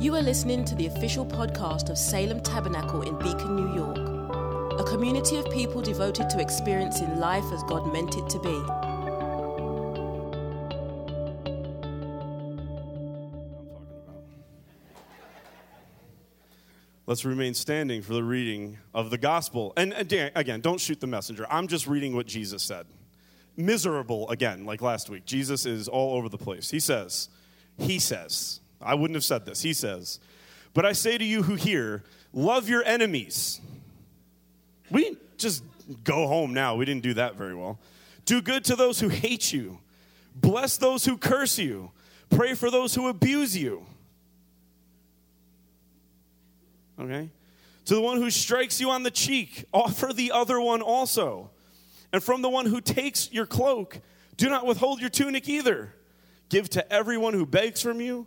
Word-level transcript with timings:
You 0.00 0.16
are 0.16 0.22
listening 0.22 0.64
to 0.64 0.74
the 0.74 0.86
official 0.86 1.26
podcast 1.26 1.90
of 1.90 1.98
Salem 1.98 2.40
Tabernacle 2.40 3.02
in 3.02 3.18
Beacon, 3.18 3.54
New 3.54 3.74
York, 3.74 3.98
a 4.80 4.84
community 4.84 5.36
of 5.36 5.44
people 5.50 5.82
devoted 5.82 6.30
to 6.30 6.40
experiencing 6.40 7.18
life 7.18 7.44
as 7.52 7.62
God 7.64 7.92
meant 7.92 8.16
it 8.16 8.26
to 8.30 8.38
be. 8.38 8.48
I'm 8.48 8.66
talking 8.66 9.08
about. 9.08 9.74
Let's 17.04 17.26
remain 17.26 17.52
standing 17.52 18.00
for 18.00 18.14
the 18.14 18.24
reading 18.24 18.78
of 18.94 19.10
the 19.10 19.18
gospel. 19.18 19.74
And, 19.76 19.92
again, 19.92 20.62
don't 20.62 20.80
shoot 20.80 20.98
the 20.98 21.08
messenger. 21.08 21.46
I'm 21.50 21.68
just 21.68 21.86
reading 21.86 22.16
what 22.16 22.24
Jesus 22.24 22.62
said. 22.62 22.86
Miserable, 23.54 24.30
again, 24.30 24.64
like 24.64 24.80
last 24.80 25.10
week. 25.10 25.26
Jesus 25.26 25.66
is 25.66 25.88
all 25.88 26.16
over 26.16 26.30
the 26.30 26.38
place. 26.38 26.70
He 26.70 26.80
says, 26.80 27.28
He 27.76 27.98
says, 27.98 28.60
I 28.80 28.94
wouldn't 28.94 29.16
have 29.16 29.24
said 29.24 29.44
this. 29.44 29.62
He 29.62 29.72
says, 29.72 30.20
But 30.74 30.86
I 30.86 30.92
say 30.92 31.18
to 31.18 31.24
you 31.24 31.42
who 31.42 31.54
hear, 31.54 32.02
love 32.32 32.68
your 32.68 32.84
enemies. 32.84 33.60
We 34.90 35.16
just 35.36 35.62
go 36.04 36.26
home 36.26 36.54
now. 36.54 36.76
We 36.76 36.84
didn't 36.84 37.02
do 37.02 37.14
that 37.14 37.36
very 37.36 37.54
well. 37.54 37.78
Do 38.24 38.40
good 38.40 38.64
to 38.66 38.76
those 38.76 39.00
who 39.00 39.08
hate 39.08 39.52
you, 39.52 39.78
bless 40.34 40.76
those 40.76 41.04
who 41.04 41.16
curse 41.16 41.58
you, 41.58 41.90
pray 42.28 42.54
for 42.54 42.70
those 42.70 42.94
who 42.94 43.08
abuse 43.08 43.56
you. 43.56 43.86
Okay? 46.98 47.30
To 47.86 47.94
the 47.94 48.00
one 48.00 48.18
who 48.18 48.30
strikes 48.30 48.80
you 48.80 48.90
on 48.90 49.02
the 49.02 49.10
cheek, 49.10 49.64
offer 49.72 50.12
the 50.12 50.32
other 50.32 50.60
one 50.60 50.82
also. 50.82 51.50
And 52.12 52.22
from 52.22 52.42
the 52.42 52.48
one 52.48 52.66
who 52.66 52.80
takes 52.80 53.32
your 53.32 53.46
cloak, 53.46 54.00
do 54.36 54.48
not 54.48 54.66
withhold 54.66 55.00
your 55.00 55.10
tunic 55.10 55.48
either. 55.48 55.94
Give 56.48 56.68
to 56.70 56.92
everyone 56.92 57.34
who 57.34 57.46
begs 57.46 57.80
from 57.80 58.00
you, 58.00 58.26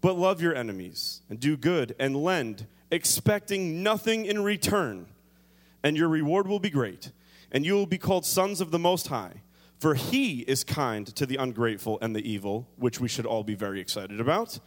But 0.00 0.18
love 0.18 0.40
your 0.40 0.54
enemies 0.54 1.20
and 1.28 1.38
do 1.38 1.56
good 1.56 1.94
and 1.98 2.16
lend, 2.16 2.66
expecting 2.90 3.82
nothing 3.82 4.24
in 4.24 4.42
return. 4.42 5.06
And 5.82 5.96
your 5.96 6.08
reward 6.08 6.46
will 6.46 6.58
be 6.58 6.70
great, 6.70 7.10
and 7.50 7.64
you 7.64 7.74
will 7.74 7.86
be 7.86 7.98
called 7.98 8.26
sons 8.26 8.60
of 8.60 8.70
the 8.70 8.78
Most 8.78 9.08
High. 9.08 9.42
For 9.78 9.94
he 9.94 10.40
is 10.40 10.62
kind 10.62 11.06
to 11.16 11.24
the 11.24 11.36
ungrateful 11.36 11.98
and 12.02 12.14
the 12.14 12.30
evil, 12.30 12.68
which 12.76 13.00
we 13.00 13.08
should 13.08 13.24
all 13.24 13.42
be 13.42 13.54
very 13.54 13.80
excited 13.80 14.20
about. 14.20 14.58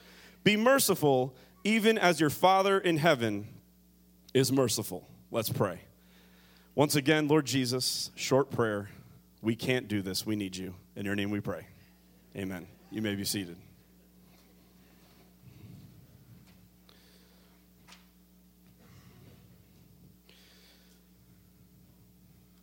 Be 0.43 0.57
merciful, 0.57 1.35
even 1.63 1.99
as 1.99 2.19
your 2.19 2.31
Father 2.31 2.79
in 2.79 2.97
heaven 2.97 3.47
is 4.33 4.51
merciful. 4.51 5.07
Let's 5.29 5.49
pray. 5.49 5.81
Once 6.73 6.95
again, 6.95 7.27
Lord 7.27 7.45
Jesus, 7.45 8.09
short 8.15 8.49
prayer. 8.49 8.89
We 9.43 9.55
can't 9.55 9.87
do 9.87 10.01
this. 10.01 10.25
We 10.25 10.35
need 10.35 10.55
you. 10.55 10.73
In 10.95 11.05
your 11.05 11.15
name 11.15 11.29
we 11.29 11.39
pray. 11.39 11.67
Amen. 12.35 12.65
You 12.89 13.03
may 13.03 13.13
be 13.13 13.23
seated. 13.23 13.57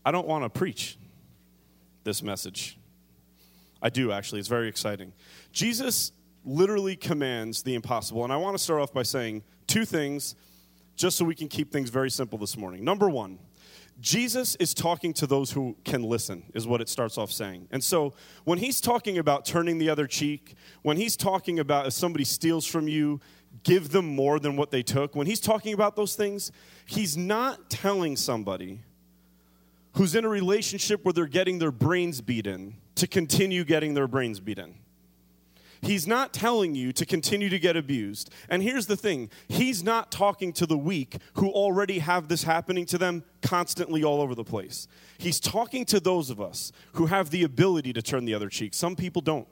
I 0.04 0.10
don't 0.10 0.26
want 0.26 0.44
to 0.44 0.50
preach 0.50 0.98
this 2.04 2.22
message. 2.22 2.78
I 3.82 3.90
do, 3.90 4.12
actually. 4.12 4.40
It's 4.40 4.48
very 4.48 4.68
exciting. 4.68 5.12
Jesus 5.52 6.12
literally 6.44 6.96
commands 6.96 7.62
the 7.62 7.74
impossible. 7.74 8.24
And 8.24 8.32
I 8.32 8.36
want 8.36 8.56
to 8.56 8.62
start 8.62 8.80
off 8.80 8.92
by 8.92 9.02
saying 9.02 9.42
two 9.66 9.84
things 9.84 10.34
just 10.96 11.16
so 11.16 11.24
we 11.24 11.34
can 11.34 11.48
keep 11.48 11.72
things 11.72 11.90
very 11.90 12.10
simple 12.10 12.38
this 12.38 12.56
morning. 12.56 12.84
Number 12.84 13.08
one, 13.08 13.38
Jesus 14.00 14.54
is 14.56 14.72
talking 14.72 15.12
to 15.14 15.26
those 15.26 15.50
who 15.50 15.76
can 15.84 16.02
listen, 16.02 16.44
is 16.54 16.66
what 16.66 16.80
it 16.80 16.88
starts 16.88 17.18
off 17.18 17.30
saying. 17.30 17.68
And 17.70 17.84
so 17.84 18.14
when 18.44 18.58
he's 18.58 18.80
talking 18.80 19.18
about 19.18 19.44
turning 19.44 19.78
the 19.78 19.90
other 19.90 20.06
cheek, 20.06 20.54
when 20.82 20.96
he's 20.96 21.16
talking 21.16 21.58
about 21.58 21.86
if 21.86 21.92
somebody 21.92 22.24
steals 22.24 22.66
from 22.66 22.88
you, 22.88 23.20
give 23.62 23.90
them 23.90 24.06
more 24.06 24.38
than 24.38 24.56
what 24.56 24.70
they 24.70 24.82
took, 24.82 25.14
when 25.14 25.26
he's 25.26 25.40
talking 25.40 25.74
about 25.74 25.96
those 25.96 26.14
things, 26.14 26.50
he's 26.86 27.16
not 27.16 27.68
telling 27.68 28.16
somebody 28.16 28.80
who's 29.94 30.14
in 30.14 30.24
a 30.24 30.28
relationship 30.28 31.04
where 31.04 31.12
they're 31.12 31.26
getting 31.26 31.58
their 31.58 31.72
brains 31.72 32.20
beaten 32.20 32.76
to 32.94 33.06
continue 33.06 33.64
getting 33.64 33.94
their 33.94 34.08
brains 34.08 34.40
beaten. 34.40 34.74
He's 35.82 36.06
not 36.06 36.34
telling 36.34 36.74
you 36.74 36.92
to 36.92 37.06
continue 37.06 37.48
to 37.48 37.58
get 37.58 37.76
abused. 37.76 38.30
And 38.48 38.62
here's 38.62 38.86
the 38.86 38.96
thing 38.96 39.30
He's 39.48 39.82
not 39.82 40.12
talking 40.12 40.52
to 40.54 40.66
the 40.66 40.76
weak 40.76 41.16
who 41.34 41.48
already 41.48 42.00
have 42.00 42.28
this 42.28 42.42
happening 42.42 42.84
to 42.86 42.98
them 42.98 43.24
constantly 43.42 44.04
all 44.04 44.20
over 44.20 44.34
the 44.34 44.44
place. 44.44 44.86
He's 45.18 45.40
talking 45.40 45.84
to 45.86 46.00
those 46.00 46.30
of 46.30 46.40
us 46.40 46.72
who 46.94 47.06
have 47.06 47.30
the 47.30 47.44
ability 47.44 47.92
to 47.94 48.02
turn 48.02 48.24
the 48.24 48.34
other 48.34 48.48
cheek. 48.48 48.74
Some 48.74 48.96
people 48.96 49.22
don't. 49.22 49.48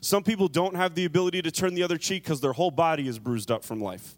Some 0.00 0.22
people 0.22 0.46
don't 0.46 0.76
have 0.76 0.94
the 0.94 1.04
ability 1.04 1.42
to 1.42 1.50
turn 1.50 1.74
the 1.74 1.82
other 1.82 1.98
cheek 1.98 2.22
because 2.22 2.40
their 2.40 2.52
whole 2.52 2.70
body 2.70 3.08
is 3.08 3.18
bruised 3.18 3.50
up 3.50 3.64
from 3.64 3.80
life. 3.80 4.17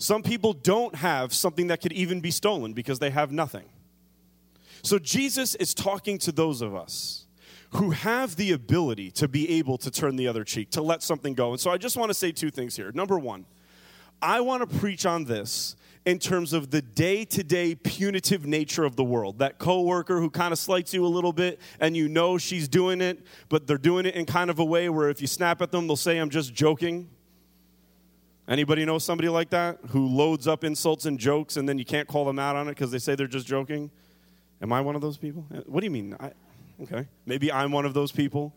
Some 0.00 0.22
people 0.22 0.54
don't 0.54 0.94
have 0.94 1.34
something 1.34 1.66
that 1.66 1.82
could 1.82 1.92
even 1.92 2.20
be 2.20 2.30
stolen 2.30 2.72
because 2.72 2.98
they 3.00 3.10
have 3.10 3.30
nothing. 3.32 3.66
So 4.82 4.98
Jesus 4.98 5.54
is 5.56 5.74
talking 5.74 6.16
to 6.20 6.32
those 6.32 6.62
of 6.62 6.74
us 6.74 7.26
who 7.72 7.90
have 7.90 8.36
the 8.36 8.52
ability 8.52 9.10
to 9.10 9.28
be 9.28 9.58
able 9.58 9.76
to 9.76 9.90
turn 9.90 10.16
the 10.16 10.26
other 10.26 10.42
cheek, 10.42 10.70
to 10.70 10.80
let 10.80 11.02
something 11.02 11.34
go. 11.34 11.50
And 11.50 11.60
so 11.60 11.70
I 11.70 11.76
just 11.76 11.98
want 11.98 12.08
to 12.08 12.14
say 12.14 12.32
two 12.32 12.50
things 12.50 12.74
here. 12.74 12.90
Number 12.92 13.18
one, 13.18 13.44
I 14.22 14.40
want 14.40 14.68
to 14.68 14.78
preach 14.78 15.04
on 15.04 15.26
this 15.26 15.76
in 16.06 16.18
terms 16.18 16.54
of 16.54 16.70
the 16.70 16.80
day-to-day 16.80 17.74
punitive 17.74 18.46
nature 18.46 18.84
of 18.84 18.96
the 18.96 19.04
world. 19.04 19.38
That 19.40 19.58
coworker 19.58 20.18
who 20.18 20.30
kind 20.30 20.50
of 20.50 20.58
slights 20.58 20.94
you 20.94 21.04
a 21.04 21.08
little 21.08 21.34
bit 21.34 21.60
and 21.78 21.94
you 21.94 22.08
know 22.08 22.38
she's 22.38 22.68
doing 22.68 23.02
it, 23.02 23.22
but 23.50 23.66
they're 23.66 23.76
doing 23.76 24.06
it 24.06 24.14
in 24.14 24.24
kind 24.24 24.48
of 24.48 24.60
a 24.60 24.64
way 24.64 24.88
where 24.88 25.10
if 25.10 25.20
you 25.20 25.26
snap 25.26 25.60
at 25.60 25.70
them, 25.70 25.86
they'll 25.86 25.96
say 25.96 26.16
I'm 26.16 26.30
just 26.30 26.54
joking. 26.54 27.10
Anybody 28.50 28.84
know 28.84 28.98
somebody 28.98 29.28
like 29.28 29.50
that 29.50 29.78
who 29.90 30.08
loads 30.08 30.48
up 30.48 30.64
insults 30.64 31.06
and 31.06 31.20
jokes 31.20 31.56
and 31.56 31.68
then 31.68 31.78
you 31.78 31.84
can't 31.84 32.08
call 32.08 32.24
them 32.24 32.40
out 32.40 32.56
on 32.56 32.66
it 32.66 32.72
because 32.72 32.90
they 32.90 32.98
say 32.98 33.14
they're 33.14 33.28
just 33.28 33.46
joking? 33.46 33.92
Am 34.60 34.72
I 34.72 34.80
one 34.80 34.96
of 34.96 35.00
those 35.00 35.16
people? 35.16 35.46
Uh, 35.54 35.60
what 35.66 35.80
do 35.80 35.84
you 35.84 35.90
mean? 35.92 36.16
I, 36.18 36.32
okay, 36.82 37.06
maybe 37.26 37.52
I'm 37.52 37.70
one 37.70 37.86
of 37.86 37.94
those 37.94 38.10
people. 38.10 38.52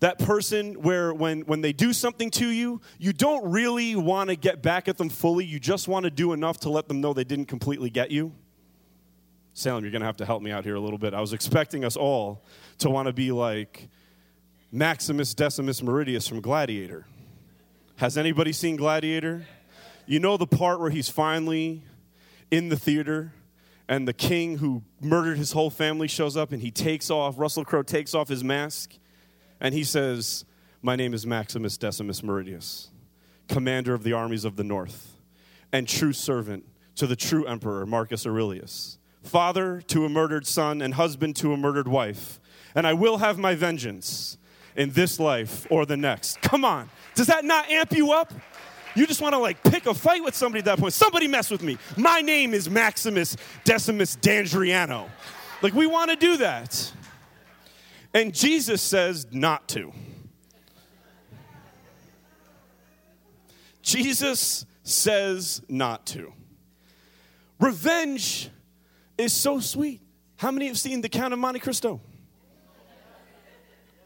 That 0.00 0.18
person 0.18 0.74
where 0.82 1.14
when, 1.14 1.40
when 1.42 1.62
they 1.62 1.72
do 1.72 1.94
something 1.94 2.30
to 2.32 2.46
you, 2.46 2.82
you 2.98 3.14
don't 3.14 3.50
really 3.50 3.96
want 3.96 4.28
to 4.28 4.36
get 4.36 4.60
back 4.60 4.88
at 4.88 4.98
them 4.98 5.08
fully. 5.08 5.46
You 5.46 5.58
just 5.58 5.88
want 5.88 6.04
to 6.04 6.10
do 6.10 6.34
enough 6.34 6.60
to 6.60 6.68
let 6.68 6.86
them 6.86 7.00
know 7.00 7.14
they 7.14 7.24
didn't 7.24 7.46
completely 7.46 7.88
get 7.88 8.10
you. 8.10 8.32
Salem, 9.54 9.84
you're 9.84 9.92
going 9.92 10.00
to 10.00 10.06
have 10.06 10.18
to 10.18 10.26
help 10.26 10.42
me 10.42 10.50
out 10.50 10.64
here 10.64 10.74
a 10.74 10.80
little 10.80 10.98
bit. 10.98 11.14
I 11.14 11.20
was 11.20 11.32
expecting 11.32 11.82
us 11.82 11.96
all 11.96 12.44
to 12.78 12.90
want 12.90 13.06
to 13.06 13.12
be 13.14 13.32
like 13.32 13.88
Maximus 14.70 15.32
Decimus 15.32 15.80
Meridius 15.80 16.28
from 16.28 16.42
Gladiator. 16.42 17.06
Has 18.02 18.18
anybody 18.18 18.52
seen 18.52 18.74
Gladiator? 18.74 19.46
You 20.06 20.18
know 20.18 20.36
the 20.36 20.44
part 20.44 20.80
where 20.80 20.90
he's 20.90 21.08
finally 21.08 21.84
in 22.50 22.68
the 22.68 22.76
theater 22.76 23.32
and 23.88 24.08
the 24.08 24.12
king 24.12 24.58
who 24.58 24.82
murdered 25.00 25.38
his 25.38 25.52
whole 25.52 25.70
family 25.70 26.08
shows 26.08 26.36
up 26.36 26.50
and 26.50 26.60
he 26.60 26.72
takes 26.72 27.10
off, 27.12 27.38
Russell 27.38 27.64
Crowe 27.64 27.84
takes 27.84 28.12
off 28.12 28.26
his 28.26 28.42
mask 28.42 28.94
and 29.60 29.72
he 29.72 29.84
says, 29.84 30.44
My 30.82 30.96
name 30.96 31.14
is 31.14 31.28
Maximus 31.28 31.76
Decimus 31.76 32.22
Meridius, 32.22 32.88
commander 33.46 33.94
of 33.94 34.02
the 34.02 34.14
armies 34.14 34.44
of 34.44 34.56
the 34.56 34.64
north, 34.64 35.16
and 35.72 35.86
true 35.86 36.12
servant 36.12 36.64
to 36.96 37.06
the 37.06 37.14
true 37.14 37.46
emperor 37.46 37.86
Marcus 37.86 38.26
Aurelius, 38.26 38.98
father 39.22 39.80
to 39.80 40.04
a 40.04 40.08
murdered 40.08 40.44
son 40.44 40.82
and 40.82 40.94
husband 40.94 41.36
to 41.36 41.52
a 41.52 41.56
murdered 41.56 41.86
wife. 41.86 42.40
And 42.74 42.84
I 42.84 42.94
will 42.94 43.18
have 43.18 43.38
my 43.38 43.54
vengeance 43.54 44.38
in 44.76 44.90
this 44.90 45.18
life 45.20 45.66
or 45.70 45.86
the 45.86 45.96
next. 45.96 46.40
Come 46.42 46.64
on. 46.64 46.90
Does 47.14 47.26
that 47.26 47.44
not 47.44 47.70
amp 47.70 47.92
you 47.92 48.12
up? 48.12 48.32
You 48.94 49.06
just 49.06 49.20
want 49.20 49.34
to 49.34 49.38
like 49.38 49.62
pick 49.62 49.86
a 49.86 49.94
fight 49.94 50.22
with 50.22 50.34
somebody 50.34 50.58
at 50.60 50.64
that 50.66 50.78
point. 50.78 50.92
Somebody 50.92 51.26
mess 51.28 51.50
with 51.50 51.62
me. 51.62 51.78
My 51.96 52.20
name 52.20 52.52
is 52.52 52.68
Maximus 52.68 53.36
Decimus 53.64 54.16
D'Andriano. 54.16 55.08
Like 55.62 55.72
we 55.74 55.86
want 55.86 56.10
to 56.10 56.16
do 56.16 56.36
that. 56.38 56.92
And 58.14 58.34
Jesus 58.34 58.82
says 58.82 59.26
not 59.30 59.68
to. 59.68 59.92
Jesus 63.82 64.66
says 64.82 65.62
not 65.68 66.06
to. 66.06 66.32
Revenge 67.58 68.50
is 69.16 69.32
so 69.32 69.60
sweet. 69.60 70.00
How 70.36 70.50
many 70.50 70.66
have 70.66 70.78
seen 70.78 71.00
The 71.00 71.08
Count 71.08 71.32
of 71.32 71.38
Monte 71.38 71.60
Cristo? 71.60 72.00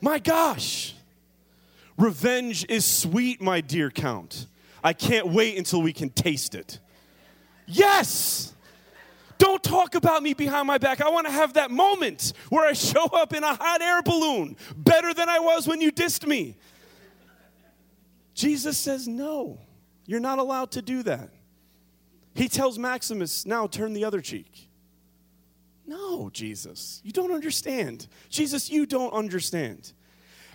My 0.00 0.19
gosh. 0.19 0.94
Revenge 1.98 2.66
is 2.69 2.84
sweet, 2.84 3.40
my 3.40 3.60
dear 3.60 3.90
Count. 3.90 4.46
I 4.84 4.93
can't 4.93 5.28
wait 5.28 5.56
until 5.56 5.82
we 5.82 5.93
can 5.93 6.10
taste 6.10 6.54
it. 6.54 6.78
Yes! 7.66 8.54
Don't 9.38 9.62
talk 9.62 9.94
about 9.94 10.22
me 10.22 10.34
behind 10.34 10.66
my 10.66 10.78
back. 10.78 11.00
I 11.00 11.10
want 11.10 11.26
to 11.26 11.32
have 11.32 11.54
that 11.54 11.70
moment 11.70 12.32
where 12.48 12.66
I 12.66 12.72
show 12.72 13.04
up 13.06 13.34
in 13.34 13.44
a 13.44 13.54
hot 13.54 13.82
air 13.82 14.02
balloon, 14.02 14.56
better 14.76 15.12
than 15.12 15.28
I 15.28 15.40
was 15.40 15.66
when 15.69 15.81
you 15.81 15.93
dissed 15.93 16.26
me. 16.26 16.56
Jesus 18.34 18.78
says, 18.78 19.08
No, 19.08 19.58
you're 20.06 20.20
not 20.20 20.38
allowed 20.38 20.70
to 20.72 20.82
do 20.82 21.02
that. 21.02 21.31
He 22.34 22.48
tells 22.48 22.78
Maximus, 22.78 23.44
Now 23.44 23.66
turn 23.66 23.93
the 23.93 24.04
other 24.04 24.20
cheek. 24.20 24.66
No, 25.87 26.31
Jesus, 26.31 27.00
you 27.05 27.12
don't 27.12 27.33
understand. 27.33 28.09
Jesus, 28.29 28.71
you 28.71 28.87
don't 28.87 29.12
understand. 29.12 29.93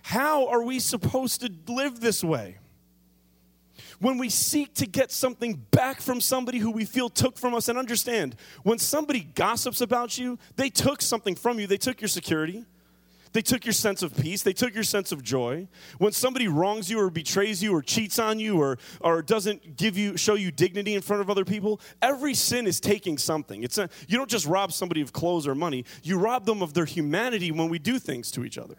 How 0.03 0.47
are 0.47 0.63
we 0.63 0.79
supposed 0.79 1.41
to 1.41 1.51
live 1.71 1.99
this 1.99 2.23
way? 2.23 2.57
When 3.99 4.17
we 4.17 4.29
seek 4.29 4.73
to 4.75 4.87
get 4.87 5.11
something 5.11 5.63
back 5.71 6.01
from 6.01 6.21
somebody 6.21 6.57
who 6.57 6.71
we 6.71 6.85
feel 6.85 7.07
took 7.07 7.37
from 7.37 7.53
us, 7.53 7.69
and 7.69 7.77
understand, 7.77 8.35
when 8.63 8.79
somebody 8.79 9.21
gossips 9.21 9.79
about 9.79 10.17
you, 10.17 10.39
they 10.55 10.69
took 10.69 11.01
something 11.01 11.35
from 11.35 11.59
you. 11.59 11.67
They 11.67 11.77
took 11.77 12.01
your 12.01 12.07
security, 12.07 12.65
they 13.33 13.41
took 13.41 13.65
your 13.65 13.73
sense 13.73 14.03
of 14.03 14.15
peace, 14.15 14.43
they 14.43 14.53
took 14.53 14.73
your 14.73 14.83
sense 14.83 15.11
of 15.11 15.23
joy. 15.23 15.67
When 15.99 16.11
somebody 16.11 16.47
wrongs 16.47 16.89
you 16.89 16.99
or 16.99 17.09
betrays 17.09 17.63
you 17.63 17.73
or 17.73 17.81
cheats 17.81 18.19
on 18.19 18.39
you 18.39 18.61
or, 18.61 18.77
or 18.99 19.21
doesn't 19.21 19.77
give 19.77 19.97
you 19.97 20.17
show 20.17 20.35
you 20.35 20.51
dignity 20.51 20.95
in 20.95 21.01
front 21.01 21.21
of 21.21 21.29
other 21.29 21.45
people, 21.45 21.79
every 22.01 22.33
sin 22.33 22.67
is 22.67 22.79
taking 22.79 23.17
something. 23.17 23.63
It's 23.63 23.77
a, 23.77 23.89
you 24.07 24.17
don't 24.17 24.29
just 24.29 24.45
rob 24.45 24.73
somebody 24.73 25.01
of 25.01 25.13
clothes 25.13 25.47
or 25.47 25.55
money, 25.55 25.85
you 26.03 26.19
rob 26.19 26.45
them 26.45 26.61
of 26.61 26.73
their 26.73 26.85
humanity 26.85 27.51
when 27.51 27.69
we 27.69 27.79
do 27.79 27.99
things 27.99 28.31
to 28.31 28.43
each 28.43 28.57
other. 28.57 28.77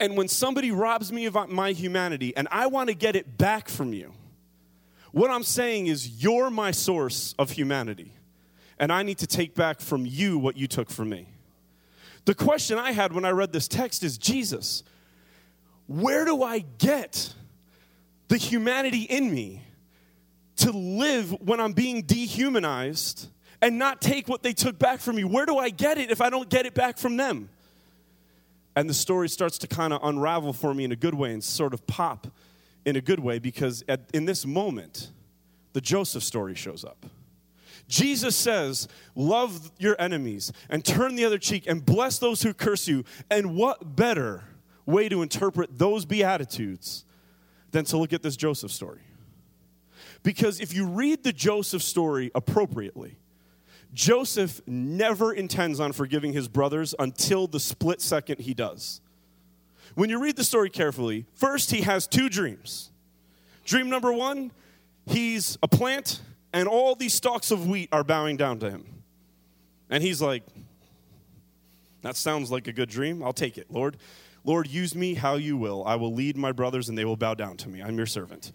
And 0.00 0.16
when 0.16 0.26
somebody 0.26 0.72
robs 0.72 1.12
me 1.12 1.26
of 1.26 1.36
my 1.48 1.70
humanity 1.70 2.36
and 2.36 2.48
I 2.50 2.66
want 2.66 2.88
to 2.88 2.94
get 2.94 3.14
it 3.14 3.38
back 3.38 3.68
from 3.68 3.92
you, 3.92 4.12
what 5.12 5.30
I'm 5.30 5.44
saying 5.44 5.86
is 5.86 6.22
you're 6.22 6.50
my 6.50 6.72
source 6.72 7.34
of 7.38 7.52
humanity. 7.52 8.12
And 8.78 8.92
I 8.92 9.04
need 9.04 9.18
to 9.18 9.28
take 9.28 9.54
back 9.54 9.80
from 9.80 10.04
you 10.04 10.38
what 10.38 10.56
you 10.56 10.66
took 10.66 10.90
from 10.90 11.10
me. 11.10 11.28
The 12.24 12.34
question 12.34 12.78
I 12.78 12.92
had 12.92 13.12
when 13.12 13.24
I 13.24 13.30
read 13.30 13.52
this 13.52 13.68
text 13.68 14.02
is 14.02 14.16
Jesus, 14.16 14.84
where 15.86 16.24
do 16.24 16.42
I 16.42 16.60
get 16.78 17.34
the 18.28 18.36
humanity 18.36 19.02
in 19.02 19.32
me 19.32 19.62
to 20.56 20.70
live 20.70 21.32
when 21.40 21.60
I'm 21.60 21.72
being 21.72 22.02
dehumanized 22.02 23.28
and 23.60 23.78
not 23.78 24.00
take 24.00 24.28
what 24.28 24.42
they 24.42 24.52
took 24.52 24.78
back 24.78 25.00
from 25.00 25.16
me? 25.16 25.24
Where 25.24 25.46
do 25.46 25.58
I 25.58 25.70
get 25.70 25.98
it 25.98 26.10
if 26.10 26.20
I 26.20 26.30
don't 26.30 26.48
get 26.48 26.66
it 26.66 26.74
back 26.74 26.98
from 26.98 27.16
them? 27.16 27.48
And 28.74 28.88
the 28.88 28.94
story 28.94 29.28
starts 29.28 29.58
to 29.58 29.66
kind 29.66 29.92
of 29.92 30.00
unravel 30.02 30.52
for 30.52 30.72
me 30.72 30.84
in 30.84 30.92
a 30.92 30.96
good 30.96 31.14
way 31.14 31.32
and 31.32 31.42
sort 31.42 31.74
of 31.74 31.86
pop 31.86 32.28
in 32.84 32.96
a 32.96 33.00
good 33.00 33.20
way 33.20 33.38
because 33.38 33.84
at, 33.88 34.08
in 34.14 34.24
this 34.24 34.46
moment, 34.46 35.10
the 35.72 35.80
Joseph 35.80 36.22
story 36.22 36.54
shows 36.54 36.84
up. 36.84 37.06
Jesus 37.88 38.36
says, 38.36 38.88
Love 39.14 39.70
your 39.78 39.96
enemies 39.98 40.52
and 40.70 40.84
turn 40.84 41.14
the 41.14 41.24
other 41.24 41.38
cheek 41.38 41.66
and 41.66 41.84
bless 41.84 42.18
those 42.18 42.42
who 42.42 42.54
curse 42.54 42.88
you. 42.88 43.04
And 43.30 43.54
what 43.54 43.96
better 43.96 44.44
way 44.86 45.08
to 45.08 45.22
interpret 45.22 45.78
those 45.78 46.04
Beatitudes 46.04 47.04
than 47.70 47.84
to 47.86 47.98
look 47.98 48.12
at 48.12 48.22
this 48.22 48.36
Joseph 48.36 48.70
story? 48.70 49.02
Because 50.22 50.60
if 50.60 50.74
you 50.74 50.86
read 50.86 51.24
the 51.24 51.32
Joseph 51.32 51.82
story 51.82 52.30
appropriately, 52.34 53.18
Joseph 53.92 54.60
never 54.66 55.32
intends 55.32 55.78
on 55.78 55.92
forgiving 55.92 56.32
his 56.32 56.48
brothers 56.48 56.94
until 56.98 57.46
the 57.46 57.60
split 57.60 58.00
second 58.00 58.40
he 58.40 58.54
does. 58.54 59.00
When 59.94 60.08
you 60.08 60.18
read 60.18 60.36
the 60.36 60.44
story 60.44 60.70
carefully, 60.70 61.26
first 61.34 61.70
he 61.70 61.82
has 61.82 62.06
two 62.06 62.28
dreams. 62.28 62.90
Dream 63.64 63.90
number 63.90 64.12
one, 64.12 64.50
he's 65.06 65.58
a 65.62 65.68
plant 65.68 66.22
and 66.52 66.68
all 66.68 66.94
these 66.94 67.14
stalks 67.14 67.50
of 67.50 67.66
wheat 67.66 67.88
are 67.92 68.04
bowing 68.04 68.36
down 68.36 68.58
to 68.60 68.70
him. 68.70 68.84
And 69.90 70.02
he's 70.02 70.20
like, 70.20 70.42
That 72.02 72.16
sounds 72.16 72.50
like 72.50 72.66
a 72.66 72.72
good 72.72 72.88
dream. 72.88 73.22
I'll 73.22 73.32
take 73.32 73.58
it, 73.58 73.70
Lord. 73.70 73.96
Lord, 74.44 74.66
use 74.66 74.94
me 74.94 75.14
how 75.14 75.36
you 75.36 75.56
will. 75.56 75.84
I 75.86 75.94
will 75.94 76.12
lead 76.12 76.36
my 76.36 76.50
brothers 76.50 76.88
and 76.88 76.98
they 76.98 77.04
will 77.04 77.16
bow 77.16 77.34
down 77.34 77.56
to 77.58 77.68
me. 77.68 77.80
I'm 77.80 77.96
your 77.96 78.06
servant. 78.06 78.52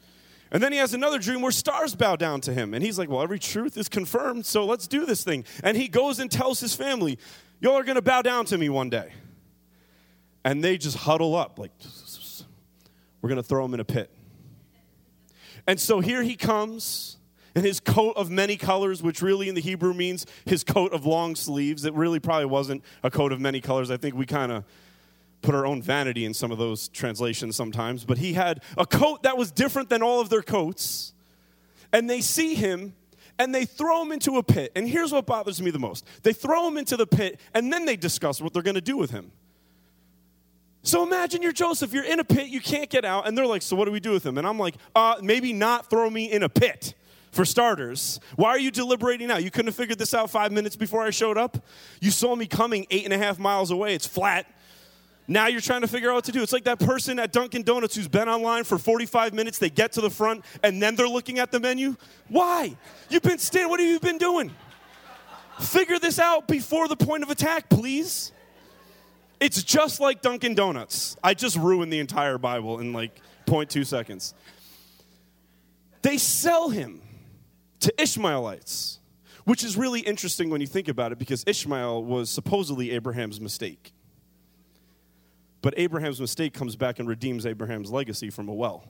And 0.51 0.61
then 0.61 0.71
he 0.71 0.77
has 0.77 0.93
another 0.93 1.19
dream 1.19 1.41
where 1.41 1.51
stars 1.51 1.95
bow 1.95 2.15
down 2.15 2.41
to 2.41 2.53
him. 2.53 2.73
And 2.73 2.83
he's 2.83 2.97
like, 2.97 3.09
Well, 3.09 3.21
every 3.21 3.39
truth 3.39 3.77
is 3.77 3.89
confirmed, 3.89 4.45
so 4.45 4.65
let's 4.65 4.87
do 4.87 5.05
this 5.05 5.23
thing. 5.23 5.45
And 5.63 5.77
he 5.77 5.87
goes 5.87 6.19
and 6.19 6.31
tells 6.31 6.59
his 6.59 6.73
family, 6.73 7.17
Y'all 7.59 7.73
are 7.73 7.83
going 7.83 7.95
to 7.95 8.01
bow 8.01 8.21
down 8.21 8.45
to 8.45 8.57
me 8.57 8.69
one 8.69 8.89
day. 8.89 9.11
And 10.45 10.63
they 10.63 10.77
just 10.77 10.97
huddle 10.97 11.35
up, 11.35 11.59
like, 11.59 11.71
We're 13.21 13.29
going 13.29 13.41
to 13.41 13.47
throw 13.47 13.65
him 13.65 13.73
in 13.73 13.79
a 13.79 13.85
pit. 13.85 14.09
And 15.65 15.79
so 15.79 15.99
here 15.99 16.23
he 16.23 16.37
comes 16.37 17.16
in 17.57 17.63
his 17.63 17.79
coat 17.79 18.15
of 18.15 18.29
many 18.29 18.55
colors, 18.55 19.01
which 19.01 19.21
really 19.21 19.49
in 19.49 19.55
the 19.55 19.61
Hebrew 19.61 19.91
means 19.91 20.27
his 20.45 20.63
coat 20.63 20.93
of 20.93 21.07
long 21.07 21.35
sleeves. 21.35 21.85
It 21.85 21.93
really 21.95 22.19
probably 22.19 22.45
wasn't 22.45 22.83
a 23.01 23.09
coat 23.09 23.31
of 23.31 23.39
many 23.39 23.61
colors. 23.61 23.89
I 23.89 23.97
think 23.97 24.13
we 24.13 24.27
kind 24.27 24.51
of 24.51 24.63
put 25.41 25.55
our 25.55 25.65
own 25.65 25.81
vanity 25.81 26.23
in 26.23 26.35
some 26.35 26.51
of 26.51 26.59
those 26.59 26.87
translations 26.89 27.55
sometimes, 27.55 28.05
but 28.05 28.19
he 28.19 28.33
had 28.33 28.61
a 28.77 28.85
coat 28.85 29.23
that 29.23 29.37
was 29.37 29.51
different 29.51 29.89
than 29.89 30.03
all 30.03 30.21
of 30.21 30.29
their 30.29 30.43
coats. 30.43 31.13
And 31.91 32.07
they 32.07 32.21
see 32.21 32.53
him 32.53 32.93
and 33.39 33.55
they 33.55 33.65
throw 33.65 34.03
him 34.03 34.11
into 34.11 34.37
a 34.37 34.43
pit. 34.43 34.71
And 34.75 34.87
here's 34.87 35.11
what 35.11 35.25
bothers 35.25 35.59
me 35.59 35.71
the 35.71 35.79
most 35.79 36.05
they 36.21 36.33
throw 36.33 36.67
him 36.67 36.77
into 36.77 36.95
the 36.95 37.07
pit 37.07 37.39
and 37.55 37.73
then 37.73 37.85
they 37.85 37.95
discuss 37.95 38.39
what 38.39 38.53
they're 38.53 38.61
going 38.61 38.75
to 38.75 38.81
do 38.81 38.97
with 38.97 39.09
him. 39.09 39.31
So 40.83 41.01
imagine 41.01 41.41
you're 41.41 41.51
Joseph, 41.53 41.91
you're 41.91 42.05
in 42.05 42.19
a 42.19 42.23
pit, 42.23 42.49
you 42.49 42.61
can't 42.61 42.89
get 42.89 43.03
out, 43.03 43.27
and 43.27 43.35
they're 43.35 43.47
like, 43.47 43.63
So 43.63 43.75
what 43.75 43.85
do 43.85 43.91
we 43.91 43.99
do 43.99 44.11
with 44.11 44.23
him? 44.25 44.37
And 44.37 44.45
I'm 44.45 44.59
like, 44.59 44.75
uh, 44.95 45.15
maybe 45.23 45.53
not 45.53 45.89
throw 45.89 46.07
me 46.07 46.31
in 46.31 46.43
a 46.43 46.49
pit. 46.49 46.93
For 47.31 47.45
starters, 47.45 48.19
why 48.35 48.49
are 48.49 48.59
you 48.59 48.71
deliberating 48.71 49.27
now? 49.27 49.37
You 49.37 49.51
couldn't 49.51 49.67
have 49.67 49.75
figured 49.75 49.99
this 49.99 50.13
out 50.13 50.29
five 50.29 50.51
minutes 50.51 50.75
before 50.75 51.03
I 51.03 51.09
showed 51.09 51.37
up? 51.37 51.63
You 51.99 52.11
saw 52.11 52.35
me 52.35 52.47
coming 52.47 52.87
eight 52.89 53.03
and 53.03 53.13
a 53.13 53.17
half 53.17 53.37
miles 53.37 53.69
away. 53.69 53.93
It's 53.93 54.07
flat. 54.07 54.47
Now 55.27 55.47
you're 55.47 55.61
trying 55.61 55.81
to 55.81 55.87
figure 55.87 56.09
out 56.09 56.15
what 56.15 56.23
to 56.25 56.31
do. 56.31 56.41
It's 56.41 56.53
like 56.53 56.63
that 56.63 56.79
person 56.79 57.19
at 57.19 57.33
Dunkin' 57.33 57.63
Donuts 57.63 57.95
who's 57.95 58.07
been 58.07 58.29
online 58.29 58.63
for 58.63 58.77
45 58.77 59.33
minutes. 59.33 59.59
They 59.59 59.69
get 59.69 59.91
to 59.93 60.01
the 60.01 60.09
front 60.09 60.45
and 60.63 60.81
then 60.81 60.95
they're 60.95 61.07
looking 61.07 61.37
at 61.37 61.51
the 61.51 61.59
menu. 61.59 61.97
Why? 62.29 62.75
You've 63.09 63.23
been 63.23 63.37
standing. 63.37 63.69
What 63.69 63.81
have 63.81 63.89
you 63.89 63.99
been 63.99 64.17
doing? 64.17 64.51
Figure 65.59 65.99
this 65.99 66.17
out 66.17 66.47
before 66.47 66.87
the 66.87 66.95
point 66.95 67.23
of 67.23 67.29
attack, 67.29 67.67
please. 67.67 68.31
It's 69.39 69.61
just 69.63 69.99
like 69.99 70.21
Dunkin' 70.21 70.55
Donuts. 70.55 71.17
I 71.23 71.33
just 71.33 71.57
ruined 71.57 71.91
the 71.91 71.99
entire 71.99 72.37
Bible 72.37 72.79
in 72.79 72.93
like 72.93 73.19
0.2 73.47 73.85
seconds. 73.85 74.33
They 76.03 76.17
sell 76.17 76.69
him 76.69 77.01
to 77.81 78.01
Ishmaelites, 78.01 78.99
which 79.45 79.63
is 79.63 79.77
really 79.77 80.01
interesting 80.01 80.49
when 80.49 80.61
you 80.61 80.67
think 80.67 80.87
about 80.87 81.11
it 81.11 81.19
because 81.19 81.43
Ishmael 81.47 82.03
was 82.03 82.29
supposedly 82.29 82.91
Abraham's 82.91 83.39
mistake. 83.39 83.93
But 85.61 85.73
Abraham's 85.77 86.21
mistake 86.21 86.53
comes 86.53 86.75
back 86.75 86.99
and 86.99 87.07
redeems 87.07 87.45
Abraham's 87.45 87.91
legacy 87.91 88.29
from 88.29 88.47
a 88.47 88.53
well. 88.53 88.85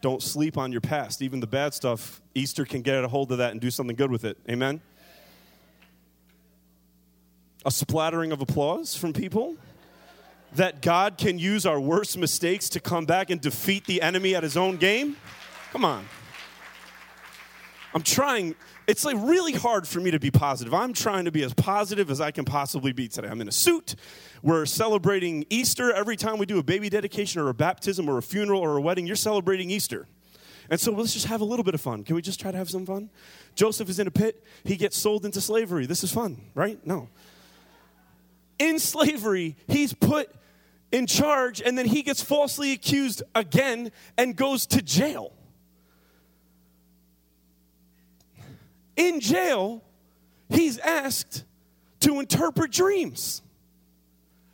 Don't 0.00 0.22
sleep 0.22 0.58
on 0.58 0.72
your 0.72 0.80
past. 0.80 1.22
Even 1.22 1.38
the 1.38 1.46
bad 1.46 1.74
stuff, 1.74 2.20
Easter 2.34 2.64
can 2.64 2.82
get 2.82 3.04
a 3.04 3.08
hold 3.08 3.30
of 3.30 3.38
that 3.38 3.52
and 3.52 3.60
do 3.60 3.70
something 3.70 3.94
good 3.94 4.10
with 4.10 4.24
it. 4.24 4.36
Amen? 4.50 4.80
A 7.64 7.70
splattering 7.70 8.32
of 8.32 8.40
applause 8.40 8.96
from 8.96 9.12
people 9.12 9.56
that 10.56 10.82
God 10.82 11.18
can 11.18 11.38
use 11.38 11.64
our 11.64 11.80
worst 11.80 12.18
mistakes 12.18 12.68
to 12.70 12.80
come 12.80 13.06
back 13.06 13.30
and 13.30 13.40
defeat 13.40 13.86
the 13.86 14.02
enemy 14.02 14.34
at 14.34 14.42
his 14.42 14.56
own 14.56 14.76
game? 14.76 15.16
Come 15.70 15.84
on. 15.84 16.04
I'm 17.94 18.02
trying, 18.02 18.54
it's 18.86 19.04
like 19.04 19.16
really 19.18 19.52
hard 19.52 19.86
for 19.86 20.00
me 20.00 20.10
to 20.12 20.18
be 20.18 20.30
positive. 20.30 20.72
I'm 20.72 20.92
trying 20.94 21.26
to 21.26 21.32
be 21.32 21.42
as 21.42 21.52
positive 21.52 22.10
as 22.10 22.20
I 22.20 22.30
can 22.30 22.44
possibly 22.44 22.92
be 22.92 23.08
today. 23.08 23.28
I'm 23.28 23.40
in 23.40 23.48
a 23.48 23.52
suit. 23.52 23.96
We're 24.42 24.64
celebrating 24.64 25.44
Easter. 25.50 25.92
Every 25.92 26.16
time 26.16 26.38
we 26.38 26.46
do 26.46 26.58
a 26.58 26.62
baby 26.62 26.88
dedication 26.88 27.42
or 27.42 27.48
a 27.48 27.54
baptism 27.54 28.08
or 28.08 28.18
a 28.18 28.22
funeral 28.22 28.60
or 28.60 28.76
a 28.76 28.80
wedding, 28.80 29.06
you're 29.06 29.16
celebrating 29.16 29.70
Easter. 29.70 30.06
And 30.70 30.80
so 30.80 30.92
let's 30.92 31.12
just 31.12 31.26
have 31.26 31.42
a 31.42 31.44
little 31.44 31.64
bit 31.64 31.74
of 31.74 31.82
fun. 31.82 32.02
Can 32.02 32.16
we 32.16 32.22
just 32.22 32.40
try 32.40 32.50
to 32.50 32.56
have 32.56 32.70
some 32.70 32.86
fun? 32.86 33.10
Joseph 33.54 33.90
is 33.90 33.98
in 33.98 34.06
a 34.06 34.10
pit. 34.10 34.42
He 34.64 34.76
gets 34.76 34.96
sold 34.96 35.26
into 35.26 35.40
slavery. 35.40 35.84
This 35.84 36.02
is 36.02 36.10
fun, 36.10 36.40
right? 36.54 36.84
No. 36.86 37.08
In 38.58 38.78
slavery, 38.78 39.56
he's 39.68 39.92
put 39.92 40.30
in 40.90 41.06
charge, 41.06 41.60
and 41.60 41.76
then 41.76 41.86
he 41.86 42.02
gets 42.02 42.22
falsely 42.22 42.72
accused 42.72 43.22
again 43.34 43.92
and 44.16 44.34
goes 44.34 44.66
to 44.68 44.80
jail. 44.80 45.32
In 48.96 49.20
jail, 49.20 49.82
he's 50.48 50.78
asked 50.78 51.44
to 52.00 52.20
interpret 52.20 52.70
dreams. 52.70 53.42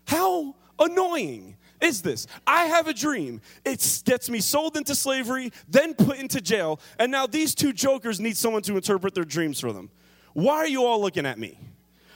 How 0.06 0.54
annoying 0.78 1.56
is 1.80 2.02
this? 2.02 2.26
I 2.46 2.64
have 2.64 2.88
a 2.88 2.94
dream. 2.94 3.40
It 3.64 4.02
gets 4.04 4.30
me 4.30 4.40
sold 4.40 4.76
into 4.76 4.94
slavery, 4.94 5.52
then 5.68 5.94
put 5.94 6.18
into 6.18 6.40
jail, 6.40 6.80
and 6.98 7.12
now 7.12 7.26
these 7.26 7.54
two 7.54 7.72
jokers 7.72 8.20
need 8.20 8.36
someone 8.36 8.62
to 8.62 8.76
interpret 8.76 9.14
their 9.14 9.24
dreams 9.24 9.60
for 9.60 9.72
them. 9.72 9.90
Why 10.32 10.56
are 10.56 10.68
you 10.68 10.84
all 10.84 11.00
looking 11.00 11.26
at 11.26 11.38
me? 11.38 11.58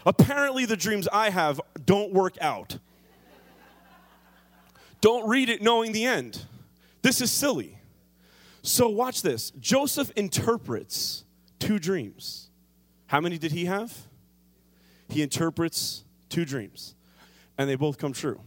Apparently, 0.04 0.64
the 0.64 0.76
dreams 0.76 1.08
I 1.12 1.30
have 1.30 1.60
don't 1.84 2.12
work 2.12 2.36
out. 2.40 2.78
Don't 5.00 5.28
read 5.28 5.48
it 5.48 5.62
knowing 5.62 5.92
the 5.92 6.04
end. 6.04 6.44
This 7.02 7.20
is 7.20 7.30
silly. 7.30 7.78
So, 8.62 8.88
watch 8.88 9.22
this. 9.22 9.50
Joseph 9.58 10.12
interprets 10.16 11.24
two 11.62 11.78
dreams. 11.78 12.48
How 13.06 13.20
many 13.20 13.38
did 13.38 13.52
he 13.52 13.66
have? 13.66 13.96
He 15.08 15.22
interprets 15.22 16.04
two 16.28 16.44
dreams, 16.44 16.94
and 17.56 17.68
they 17.68 17.76
both 17.76 17.98
come 17.98 18.12
true. 18.12 18.40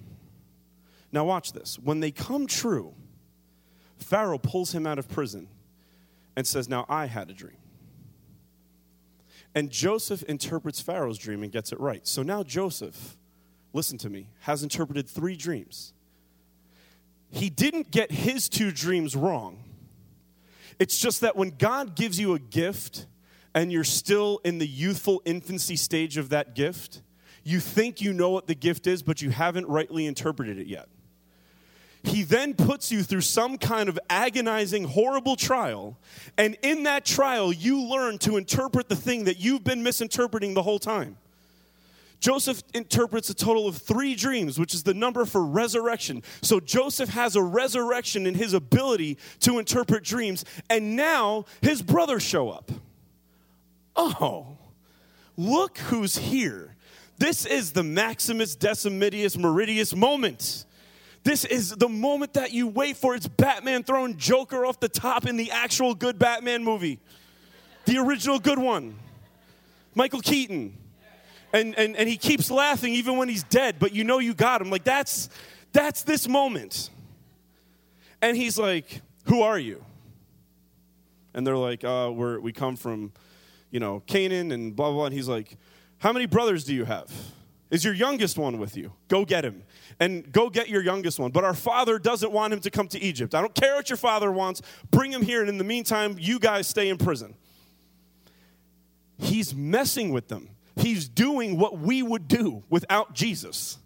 Now, 1.11 1.23
watch 1.23 1.53
this. 1.53 1.79
When 1.79 2.01
they 2.01 2.11
come 2.11 2.45
true, 2.45 2.93
Pharaoh 3.97 4.37
pulls 4.37 4.73
him 4.73 4.85
out 4.85 4.99
of 4.99 5.07
prison 5.07 5.47
and 6.35 6.45
says, 6.45 6.67
Now 6.67 6.85
I 6.89 7.05
had 7.05 7.29
a 7.29 7.33
dream. 7.33 7.57
And 9.53 9.69
Joseph 9.69 10.23
interprets 10.23 10.81
Pharaoh's 10.81 11.17
dream 11.17 11.41
and 11.43 11.51
gets 11.51 11.71
it 11.71 11.79
right. 11.79 12.05
So 12.05 12.21
now 12.21 12.43
Joseph, 12.43 13.15
listen 13.71 13.97
to 13.99 14.09
me, 14.09 14.27
has 14.41 14.63
interpreted 14.63 15.07
three 15.07 15.37
dreams. 15.37 15.93
He 17.31 17.49
didn't 17.49 17.91
get 17.91 18.11
his 18.11 18.49
two 18.49 18.71
dreams 18.71 19.15
wrong. 19.15 19.64
It's 20.79 20.97
just 20.97 21.21
that 21.21 21.35
when 21.35 21.51
God 21.51 21.95
gives 21.95 22.19
you 22.19 22.33
a 22.33 22.39
gift 22.39 23.05
and 23.53 23.71
you're 23.71 23.83
still 23.83 24.41
in 24.43 24.57
the 24.57 24.67
youthful 24.67 25.21
infancy 25.25 25.75
stage 25.75 26.17
of 26.17 26.29
that 26.29 26.55
gift, 26.55 27.01
you 27.43 27.59
think 27.59 28.01
you 28.01 28.11
know 28.11 28.31
what 28.31 28.47
the 28.47 28.55
gift 28.55 28.87
is, 28.87 29.03
but 29.03 29.21
you 29.21 29.29
haven't 29.29 29.67
rightly 29.67 30.05
interpreted 30.05 30.57
it 30.57 30.67
yet. 30.67 30.89
He 32.03 32.23
then 32.23 32.53
puts 32.53 32.91
you 32.91 33.01
through 33.01 33.21
some 33.21 33.57
kind 33.57 33.89
of 33.89 33.97
agonizing, 34.09 34.83
horrible 34.83 35.35
trial. 35.35 35.97
And 36.37 36.55
in 36.61 36.83
that 36.83 37.03
trial, 37.03 37.51
you 37.51 37.81
learn 37.81 38.19
to 38.19 38.37
interpret 38.37 38.89
the 38.89 38.95
thing 38.95 39.23
that 39.23 39.39
you've 39.39 39.63
been 39.63 39.81
misinterpreting 39.81 40.53
the 40.53 40.61
whole 40.61 40.77
time. 40.77 41.17
Joseph 42.19 42.63
interprets 42.73 43.29
a 43.29 43.33
total 43.33 43.67
of 43.67 43.77
three 43.77 44.15
dreams, 44.15 44.59
which 44.59 44.73
is 44.73 44.83
the 44.83 44.93
number 44.93 45.25
for 45.25 45.45
resurrection. 45.45 46.23
So 46.41 46.59
Joseph 46.59 47.09
has 47.09 47.35
a 47.35 47.41
resurrection 47.41 48.25
in 48.25 48.35
his 48.35 48.53
ability 48.53 49.17
to 49.41 49.59
interpret 49.59 50.03
dreams. 50.03 50.45
And 50.69 50.95
now 50.95 51.45
his 51.61 51.81
brothers 51.81 52.23
show 52.23 52.49
up. 52.49 52.71
Oh, 53.95 54.57
look 55.37 55.77
who's 55.77 56.17
here. 56.17 56.75
This 57.17 57.45
is 57.45 57.71
the 57.71 57.83
Maximus 57.83 58.55
Decimus 58.55 59.37
Meridius 59.37 59.95
moment. 59.95 60.65
This 61.23 61.43
is 61.43 61.71
the 61.71 61.89
moment 61.89 62.33
that 62.33 62.51
you 62.51 62.67
wait 62.67 62.97
for. 62.97 63.15
It's 63.15 63.27
Batman 63.27 63.83
throwing 63.83 64.17
Joker 64.17 64.65
off 64.65 64.79
the 64.79 64.89
top 64.89 65.25
in 65.25 65.37
the 65.37 65.49
actual 65.51 65.95
good 65.95 66.19
Batman 66.19 66.63
movie, 66.63 66.99
the 67.85 67.97
original 67.97 68.37
good 68.37 68.59
one. 68.59 68.95
Michael 69.95 70.21
Keaton. 70.21 70.77
And, 71.53 71.77
and, 71.77 71.95
and 71.95 72.09
he 72.09 72.17
keeps 72.17 72.51
laughing 72.51 72.93
even 72.93 73.17
when 73.17 73.29
he's 73.29 73.43
dead, 73.43 73.77
but 73.79 73.93
you 73.93 74.03
know 74.03 74.19
you 74.19 74.33
got 74.33 74.61
him. 74.61 74.69
Like, 74.69 74.83
that's, 74.83 75.29
that's 75.71 76.03
this 76.03 76.27
moment. 76.27 76.89
And 78.21 78.35
he's 78.35 78.57
like, 78.57 79.01
Who 79.25 79.41
are 79.41 79.59
you? 79.59 79.83
And 81.33 81.45
they're 81.45 81.57
like, 81.57 81.83
uh, 81.83 82.11
we're, 82.13 82.39
We 82.39 82.51
come 82.51 82.75
from, 82.75 83.13
you 83.71 83.79
know, 83.79 84.01
Canaan 84.07 84.51
and 84.51 84.75
blah, 84.75 84.87
blah, 84.87 84.95
blah. 84.95 85.05
And 85.05 85.13
he's 85.13 85.27
like, 85.27 85.57
How 85.99 86.11
many 86.11 86.25
brothers 86.25 86.63
do 86.63 86.73
you 86.73 86.85
have? 86.85 87.11
Is 87.71 87.83
your 87.83 87.93
youngest 87.93 88.37
one 88.37 88.57
with 88.57 88.77
you? 88.77 88.93
Go 89.07 89.25
get 89.25 89.43
him 89.43 89.63
and 89.99 90.31
go 90.31 90.49
get 90.49 90.69
your 90.69 90.83
youngest 90.83 91.19
one. 91.19 91.31
But 91.31 91.43
our 91.43 91.53
father 91.53 91.97
doesn't 91.99 92.31
want 92.31 92.53
him 92.53 92.59
to 92.61 92.71
come 92.71 92.87
to 92.89 92.99
Egypt. 93.01 93.33
I 93.33 93.41
don't 93.41 93.55
care 93.55 93.75
what 93.75 93.89
your 93.89 93.97
father 93.97 94.31
wants. 94.31 94.61
Bring 94.91 95.11
him 95.11 95.21
here. 95.21 95.41
And 95.41 95.49
in 95.49 95.57
the 95.57 95.63
meantime, 95.63 96.15
you 96.19 96.39
guys 96.39 96.67
stay 96.67 96.89
in 96.89 96.97
prison. 96.97 97.35
He's 99.17 99.55
messing 99.55 100.11
with 100.11 100.27
them. 100.27 100.49
He's 100.75 101.07
doing 101.07 101.57
what 101.57 101.77
we 101.79 102.03
would 102.03 102.27
do 102.27 102.63
without 102.69 103.13
Jesus. 103.13 103.77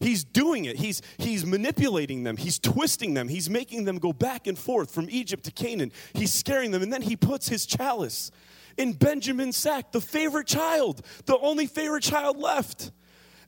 He's 0.00 0.22
doing 0.22 0.66
it. 0.66 0.76
He's, 0.76 1.02
he's 1.18 1.44
manipulating 1.44 2.22
them. 2.22 2.36
He's 2.36 2.58
twisting 2.58 3.14
them. 3.14 3.28
He's 3.28 3.50
making 3.50 3.84
them 3.84 3.98
go 3.98 4.12
back 4.12 4.46
and 4.46 4.56
forth 4.56 4.92
from 4.92 5.08
Egypt 5.10 5.44
to 5.44 5.50
Canaan. 5.50 5.92
He's 6.12 6.32
scaring 6.32 6.70
them. 6.70 6.82
And 6.82 6.92
then 6.92 7.02
he 7.02 7.16
puts 7.16 7.48
his 7.48 7.66
chalice 7.66 8.30
in 8.76 8.92
Benjamin's 8.92 9.56
sack, 9.56 9.90
the 9.90 10.00
favorite 10.00 10.46
child, 10.46 11.02
the 11.26 11.36
only 11.38 11.66
favorite 11.66 12.04
child 12.04 12.38
left, 12.38 12.92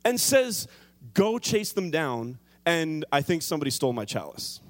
and 0.05 0.21
says, 0.21 0.67
Go 1.15 1.39
chase 1.39 1.73
them 1.73 1.91
down, 1.91 2.39
and 2.67 3.05
I 3.13 3.23
think 3.23 3.43
somebody 3.43 3.71
stole 3.71 3.93
my 3.93 4.05
chalice. 4.05 4.61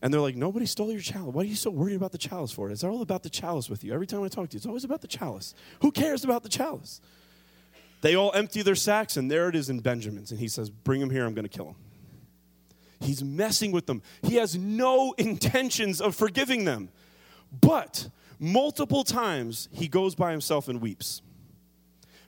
And 0.00 0.12
they're 0.12 0.20
like, 0.20 0.36
Nobody 0.36 0.66
stole 0.66 0.92
your 0.92 1.00
chalice. 1.00 1.34
Why 1.34 1.42
are 1.42 1.46
you 1.46 1.56
so 1.56 1.70
worried 1.70 1.96
about 1.96 2.12
the 2.12 2.18
chalice 2.18 2.52
for? 2.52 2.70
It's 2.70 2.84
all 2.84 3.02
about 3.02 3.22
the 3.22 3.30
chalice 3.30 3.68
with 3.68 3.82
you. 3.82 3.92
Every 3.92 4.06
time 4.06 4.22
I 4.22 4.28
talk 4.28 4.48
to 4.50 4.54
you, 4.54 4.58
it's 4.58 4.66
always 4.66 4.84
about 4.84 5.00
the 5.00 5.08
chalice. 5.08 5.54
Who 5.80 5.90
cares 5.90 6.24
about 6.24 6.42
the 6.42 6.48
chalice? 6.48 7.00
They 8.00 8.14
all 8.14 8.32
empty 8.32 8.62
their 8.62 8.76
sacks, 8.76 9.16
and 9.16 9.30
there 9.30 9.48
it 9.48 9.56
is 9.56 9.68
in 9.68 9.80
Benjamin's. 9.80 10.30
And 10.30 10.38
he 10.38 10.48
says, 10.48 10.70
Bring 10.70 11.00
him 11.00 11.10
here, 11.10 11.26
I'm 11.26 11.34
going 11.34 11.48
to 11.48 11.48
kill 11.48 11.68
him. 11.68 11.76
He's 13.00 13.22
messing 13.22 13.72
with 13.72 13.86
them. 13.86 14.02
He 14.22 14.36
has 14.36 14.56
no 14.56 15.12
intentions 15.18 16.00
of 16.00 16.14
forgiving 16.14 16.64
them. 16.64 16.90
But 17.60 18.08
multiple 18.38 19.04
times, 19.04 19.68
he 19.72 19.88
goes 19.88 20.14
by 20.14 20.30
himself 20.32 20.68
and 20.68 20.80
weeps 20.80 21.22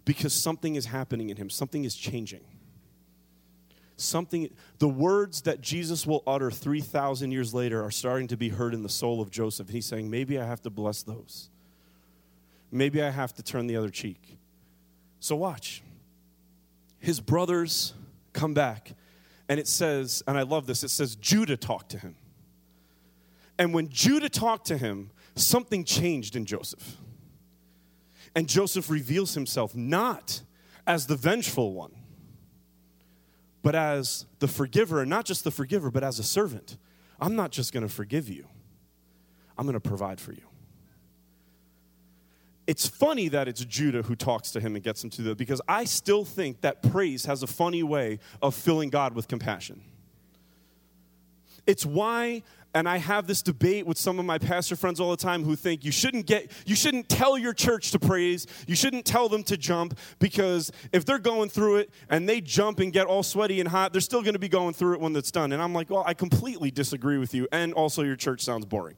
because 0.05 0.33
something 0.33 0.75
is 0.75 0.87
happening 0.87 1.31
in 1.31 1.37
him, 1.37 1.51
something 1.51 1.85
is 1.85 1.95
changing 1.95 2.43
something, 4.01 4.51
the 4.79 4.89
words 4.89 5.43
that 5.43 5.61
Jesus 5.61 6.07
will 6.07 6.23
utter 6.27 6.51
3,000 6.51 7.31
years 7.31 7.55
later 7.55 7.85
are 7.85 7.91
starting 7.91 8.29
to 8.29 8.37
be 8.37 8.49
heard 8.49 8.75
in 8.75 8.83
the 8.83 8.89
soul 8.89 9.21
of 9.21 9.31
Joseph. 9.31 9.69
He's 9.69 9.87
saying, 9.87 10.11
maybe 10.11 10.39
I 10.39 10.45
have 10.45 10.63
to 10.63 10.71
bless 10.71 11.03
those. 11.03 11.51
Maybe 12.73 13.03
I 13.03 13.11
have 13.11 13.35
to 13.35 13.43
turn 13.43 13.67
the 13.67 13.77
other 13.77 13.91
cheek. 13.91 14.39
So 15.19 15.37
watch. 15.37 15.83
His 16.99 17.21
brothers 17.21 17.95
come 18.33 18.55
back, 18.55 18.93
and 19.49 19.59
it 19.59 19.67
says, 19.67 20.23
and 20.27 20.39
I 20.39 20.43
love 20.43 20.67
this, 20.67 20.85
it 20.85 20.91
says, 20.91 21.17
Judah 21.17 21.57
talked 21.57 21.91
to 21.91 21.99
him. 21.99 22.15
And 23.59 23.75
when 23.75 23.89
Judah 23.89 24.29
talked 24.29 24.67
to 24.67 24.79
him, 24.79 25.11
something 25.35 25.85
changed 25.85 26.37
in 26.37 26.47
Joseph. 26.47 26.97
And 28.35 28.49
Joseph 28.49 28.89
reveals 28.89 29.35
himself 29.35 29.75
not 29.75 30.43
as 30.87 31.07
the 31.07 31.17
vengeful 31.17 31.73
one, 31.73 31.93
but 33.63 33.75
as 33.75 34.27
the 34.39 34.49
forgiver, 34.49 35.01
and 35.01 35.11
not 35.11 35.25
just 35.25 35.45
the 35.45 35.51
forgiver, 35.51 35.91
but 35.91 36.03
as 36.03 36.19
a 36.19 36.23
servant. 36.23 36.77
I'm 37.21 37.37
not 37.37 37.51
just 37.51 37.73
going 37.73 37.83
to 37.83 37.93
forgive 37.93 38.29
you, 38.29 38.47
I'm 39.59 39.67
going 39.67 39.75
to 39.75 39.81
provide 39.81 40.21
for 40.21 40.33
you. 40.33 40.43
It's 42.67 42.87
funny 42.87 43.29
that 43.29 43.49
it's 43.49 43.65
Judah 43.65 44.03
who 44.03 44.15
talks 44.15 44.53
to 44.53 44.61
him 44.61 44.77
and 44.77 44.85
gets 44.85 45.03
him 45.03 45.11
to 45.11 45.23
the, 45.23 45.35
because 45.35 45.61
I 45.67 45.85
still 45.85 46.25
think 46.25 46.61
that 46.61 46.83
praise 46.83 47.25
has 47.25 47.43
a 47.43 47.47
funny 47.47 47.83
way 47.83 48.21
of 48.41 48.55
filling 48.55 48.91
God 48.91 49.15
with 49.15 49.27
compassion. 49.27 49.83
It's 51.67 51.85
why 51.85 52.43
and 52.75 52.89
I 52.89 52.99
have 52.99 53.27
this 53.27 53.43
debate 53.43 53.87
with 53.87 53.99
some 53.99 54.19
of 54.19 54.25
my 54.25 54.39
pastor 54.39 54.77
friends 54.77 55.01
all 55.01 55.11
the 55.11 55.17
time 55.17 55.45
who 55.45 55.57
think 55.57 55.85
you 55.85 55.91
shouldn't 55.91 56.27
get 56.27 56.53
you 56.67 56.77
shouldn't 56.77 57.09
tell 57.09 57.37
your 57.37 57.53
church 57.53 57.91
to 57.93 57.99
praise, 57.99 58.47
you 58.67 58.77
shouldn't 58.77 59.05
tell 59.05 59.29
them 59.29 59.43
to 59.45 59.57
jump 59.57 59.99
because 60.19 60.71
if 60.93 61.05
they're 61.05 61.19
going 61.19 61.49
through 61.49 61.77
it 61.77 61.91
and 62.09 62.29
they 62.29 62.41
jump 62.41 62.79
and 62.81 62.93
get 62.93 63.07
all 63.07 63.23
sweaty 63.23 63.61
and 63.61 63.69
hot, 63.69 63.93
they're 63.93 64.01
still 64.01 64.23
going 64.23 64.35
to 64.35 64.39
be 64.41 64.49
going 64.49 64.75
through 64.75 64.95
it 64.95 65.01
when 65.01 65.15
it's 65.17 65.31
done. 65.31 65.53
And 65.53 65.61
I'm 65.61 65.75
like, 65.75 65.91
"Well, 65.91 66.05
I 66.07 66.15
completely 66.15 66.71
disagree 66.71 67.19
with 67.19 67.35
you 67.35 67.49
and 67.51 67.73
also 67.75 68.03
your 68.03 68.17
church 68.17 68.43
sounds 68.43 68.67
boring." 68.67 68.97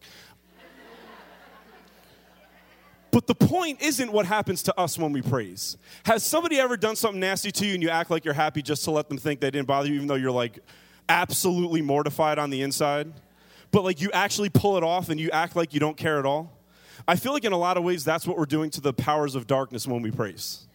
But 3.11 3.27
the 3.27 3.35
point 3.35 3.79
isn't 3.83 4.11
what 4.11 4.25
happens 4.25 4.63
to 4.63 4.79
us 4.79 4.97
when 4.97 5.13
we 5.13 5.21
praise. 5.21 5.77
Has 6.03 6.23
somebody 6.23 6.59
ever 6.59 6.75
done 6.75 6.95
something 6.95 7.19
nasty 7.19 7.51
to 7.51 7.65
you 7.65 7.75
and 7.75 7.83
you 7.83 7.89
act 7.89 8.09
like 8.09 8.25
you're 8.25 8.33
happy 8.33 8.63
just 8.63 8.83
to 8.85 8.91
let 8.91 9.07
them 9.07 9.19
think 9.19 9.39
they 9.39 9.51
didn't 9.51 9.67
bother 9.67 9.87
you, 9.87 9.95
even 9.95 10.07
though 10.07 10.15
you're 10.15 10.31
like 10.31 10.59
absolutely 11.09 11.81
mortified 11.81 12.39
on 12.39 12.49
the 12.49 12.61
inside? 12.61 13.13
but 13.73 13.83
like 13.83 13.99
you 13.99 14.11
actually 14.11 14.49
pull 14.49 14.77
it 14.77 14.83
off 14.83 15.09
and 15.09 15.19
you 15.19 15.29
act 15.31 15.57
like 15.57 15.73
you 15.73 15.79
don't 15.81 15.97
care 15.97 16.19
at 16.19 16.25
all. 16.25 16.55
I 17.07 17.17
feel 17.17 17.33
like 17.33 17.43
in 17.43 17.51
a 17.51 17.57
lot 17.57 17.75
of 17.75 17.83
ways 17.83 18.05
that's 18.05 18.25
what 18.25 18.37
we're 18.37 18.45
doing 18.45 18.69
to 18.69 18.81
the 18.81 18.93
powers 18.93 19.35
of 19.35 19.47
darkness 19.47 19.85
when 19.85 20.01
we 20.01 20.11
praise. 20.11 20.65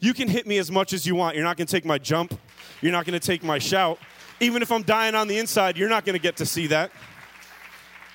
You 0.00 0.14
can 0.14 0.26
hit 0.26 0.46
me 0.46 0.58
as 0.58 0.70
much 0.70 0.92
as 0.94 1.06
you 1.06 1.14
want. 1.14 1.36
You're 1.36 1.44
not 1.44 1.58
going 1.58 1.66
to 1.66 1.70
take 1.70 1.84
my 1.84 1.98
jump. 1.98 2.38
You're 2.80 2.92
not 2.92 3.04
going 3.04 3.18
to 3.18 3.24
take 3.24 3.44
my 3.44 3.58
shout. 3.58 3.98
Even 4.40 4.62
if 4.62 4.72
I'm 4.72 4.82
dying 4.82 5.14
on 5.14 5.28
the 5.28 5.38
inside, 5.38 5.76
you're 5.76 5.88
not 5.88 6.04
going 6.06 6.14
to 6.14 6.20
get 6.20 6.36
to 6.38 6.46
see 6.46 6.66
that. 6.68 6.90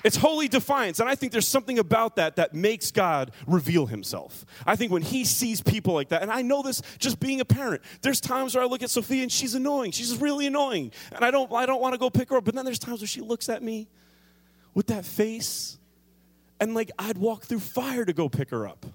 It's 0.02 0.16
holy 0.16 0.48
defiance. 0.48 1.00
And 1.00 1.08
I 1.08 1.14
think 1.14 1.32
there's 1.32 1.48
something 1.48 1.78
about 1.78 2.16
that 2.16 2.36
that 2.36 2.54
makes 2.54 2.90
God 2.90 3.32
reveal 3.46 3.86
himself. 3.86 4.44
I 4.66 4.76
think 4.76 4.92
when 4.92 5.02
he 5.02 5.24
sees 5.24 5.60
people 5.60 5.94
like 5.94 6.08
that, 6.08 6.22
and 6.22 6.30
I 6.30 6.42
know 6.42 6.62
this 6.62 6.82
just 6.98 7.20
being 7.20 7.40
a 7.40 7.44
parent, 7.44 7.82
there's 8.02 8.20
times 8.20 8.54
where 8.54 8.64
I 8.64 8.66
look 8.66 8.82
at 8.82 8.90
Sophia 8.90 9.22
and 9.22 9.30
she's 9.30 9.54
annoying. 9.54 9.92
She's 9.92 10.16
really 10.18 10.46
annoying. 10.46 10.92
And 11.12 11.24
I 11.24 11.30
don't, 11.30 11.52
I 11.52 11.66
don't 11.66 11.80
want 11.80 11.94
to 11.94 11.98
go 11.98 12.10
pick 12.10 12.30
her 12.30 12.36
up. 12.36 12.44
But 12.44 12.54
then 12.54 12.64
there's 12.64 12.78
times 12.78 13.00
where 13.00 13.08
she 13.08 13.20
looks 13.20 13.48
at 13.48 13.62
me 13.62 13.88
with 14.74 14.86
that 14.86 15.04
face, 15.04 15.78
and 16.60 16.74
like 16.74 16.90
I'd 16.98 17.18
walk 17.18 17.44
through 17.44 17.60
fire 17.60 18.04
to 18.04 18.12
go 18.12 18.28
pick 18.28 18.50
her 18.50 18.66
up. 18.68 18.86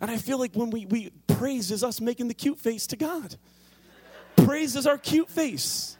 And 0.00 0.10
I 0.10 0.16
feel 0.16 0.38
like 0.38 0.54
when 0.54 0.70
we, 0.70 0.86
we 0.86 1.10
praise 1.26 1.70
is 1.70 1.84
us 1.84 2.00
making 2.00 2.28
the 2.28 2.34
cute 2.34 2.58
face 2.58 2.86
to 2.88 2.96
God. 2.96 3.36
praise 4.36 4.76
is 4.76 4.86
our 4.86 4.96
cute 4.96 5.28
face. 5.28 5.96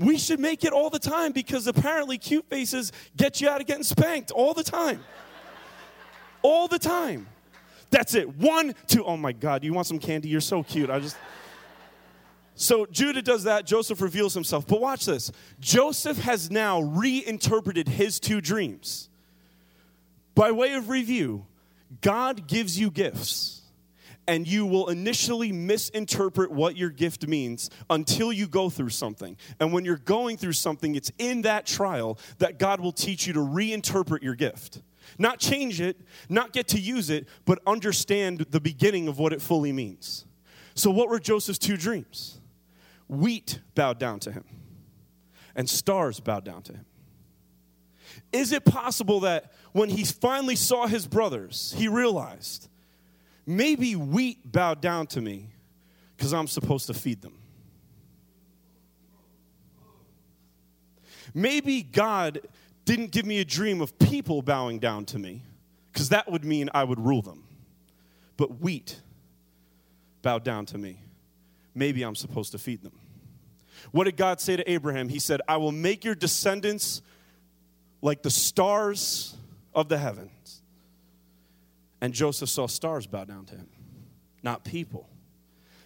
We 0.00 0.16
should 0.16 0.40
make 0.40 0.64
it 0.64 0.72
all 0.72 0.88
the 0.88 0.98
time 0.98 1.32
because 1.32 1.66
apparently 1.66 2.16
cute 2.16 2.48
faces 2.48 2.90
get 3.18 3.42
you 3.42 3.50
out 3.50 3.60
of 3.60 3.66
getting 3.66 3.84
spanked 3.84 4.30
all 4.30 4.54
the 4.54 4.62
time. 4.62 5.04
all 6.40 6.68
the 6.68 6.78
time. 6.78 7.28
That's 7.90 8.14
it. 8.14 8.36
One, 8.36 8.74
two. 8.86 9.04
Oh 9.04 9.18
my 9.18 9.32
God, 9.32 9.62
you 9.62 9.74
want 9.74 9.86
some 9.86 9.98
candy? 9.98 10.28
You're 10.30 10.40
so 10.40 10.62
cute. 10.62 10.88
I 10.88 11.00
just. 11.00 11.16
So 12.54 12.86
Judah 12.86 13.20
does 13.20 13.44
that. 13.44 13.66
Joseph 13.66 14.00
reveals 14.00 14.32
himself. 14.32 14.66
But 14.66 14.80
watch 14.80 15.04
this 15.04 15.32
Joseph 15.60 16.18
has 16.18 16.50
now 16.50 16.80
reinterpreted 16.80 17.86
his 17.86 18.18
two 18.18 18.40
dreams. 18.40 19.10
By 20.34 20.50
way 20.50 20.72
of 20.74 20.88
review, 20.88 21.44
God 22.00 22.46
gives 22.46 22.80
you 22.80 22.90
gifts 22.90 23.59
and 24.30 24.46
you 24.46 24.64
will 24.64 24.88
initially 24.90 25.50
misinterpret 25.50 26.52
what 26.52 26.76
your 26.76 26.88
gift 26.88 27.26
means 27.26 27.68
until 27.90 28.32
you 28.32 28.46
go 28.46 28.70
through 28.70 28.90
something. 28.90 29.36
And 29.58 29.72
when 29.72 29.84
you're 29.84 29.96
going 29.96 30.36
through 30.36 30.52
something, 30.52 30.94
it's 30.94 31.10
in 31.18 31.42
that 31.42 31.66
trial 31.66 32.16
that 32.38 32.56
God 32.56 32.80
will 32.80 32.92
teach 32.92 33.26
you 33.26 33.32
to 33.32 33.40
reinterpret 33.40 34.22
your 34.22 34.36
gift. 34.36 34.82
Not 35.18 35.40
change 35.40 35.80
it, 35.80 36.00
not 36.28 36.52
get 36.52 36.68
to 36.68 36.78
use 36.78 37.10
it, 37.10 37.26
but 37.44 37.58
understand 37.66 38.46
the 38.50 38.60
beginning 38.60 39.08
of 39.08 39.18
what 39.18 39.32
it 39.32 39.42
fully 39.42 39.72
means. 39.72 40.26
So, 40.74 40.92
what 40.92 41.08
were 41.08 41.18
Joseph's 41.18 41.58
two 41.58 41.76
dreams? 41.76 42.38
Wheat 43.08 43.58
bowed 43.74 43.98
down 43.98 44.20
to 44.20 44.30
him, 44.30 44.44
and 45.56 45.68
stars 45.68 46.20
bowed 46.20 46.44
down 46.44 46.62
to 46.62 46.74
him. 46.74 46.84
Is 48.32 48.52
it 48.52 48.64
possible 48.64 49.18
that 49.20 49.52
when 49.72 49.88
he 49.88 50.04
finally 50.04 50.54
saw 50.54 50.86
his 50.86 51.08
brothers, 51.08 51.74
he 51.76 51.88
realized 51.88 52.68
maybe 53.46 53.96
wheat 53.96 54.50
bowed 54.50 54.80
down 54.80 55.06
to 55.08 55.20
me 55.20 55.48
because 56.16 56.32
I'm 56.32 56.46
supposed 56.46 56.86
to 56.88 56.94
feed 56.94 57.22
them. 57.22 57.34
Maybe 61.34 61.82
God 61.82 62.40
didn't 62.84 63.12
give 63.12 63.24
me 63.24 63.38
a 63.38 63.44
dream 63.44 63.80
of 63.80 63.98
people 63.98 64.42
bowing 64.42 64.78
down 64.78 65.04
to 65.06 65.18
me 65.18 65.42
because 65.92 66.08
that 66.08 66.30
would 66.30 66.44
mean 66.44 66.70
I 66.74 66.84
would 66.84 66.98
rule 66.98 67.22
them. 67.22 67.44
But 68.36 68.60
wheat 68.60 69.00
bowed 70.22 70.44
down 70.44 70.66
to 70.66 70.78
me. 70.78 70.98
Maybe 71.74 72.02
I'm 72.02 72.16
supposed 72.16 72.52
to 72.52 72.58
feed 72.58 72.82
them. 72.82 72.92
What 73.92 74.04
did 74.04 74.16
God 74.16 74.40
say 74.40 74.56
to 74.56 74.70
Abraham? 74.70 75.08
He 75.08 75.18
said, 75.18 75.40
I 75.48 75.56
will 75.56 75.72
make 75.72 76.04
your 76.04 76.14
descendants 76.14 77.00
like 78.02 78.22
the 78.22 78.30
stars 78.30 79.34
of 79.74 79.88
the 79.88 79.98
heavens. 79.98 80.30
And 82.00 82.14
Joseph 82.14 82.48
saw 82.48 82.66
stars 82.66 83.06
bow 83.06 83.24
down 83.24 83.44
to 83.46 83.54
him, 83.54 83.68
not 84.42 84.64
people. 84.64 85.08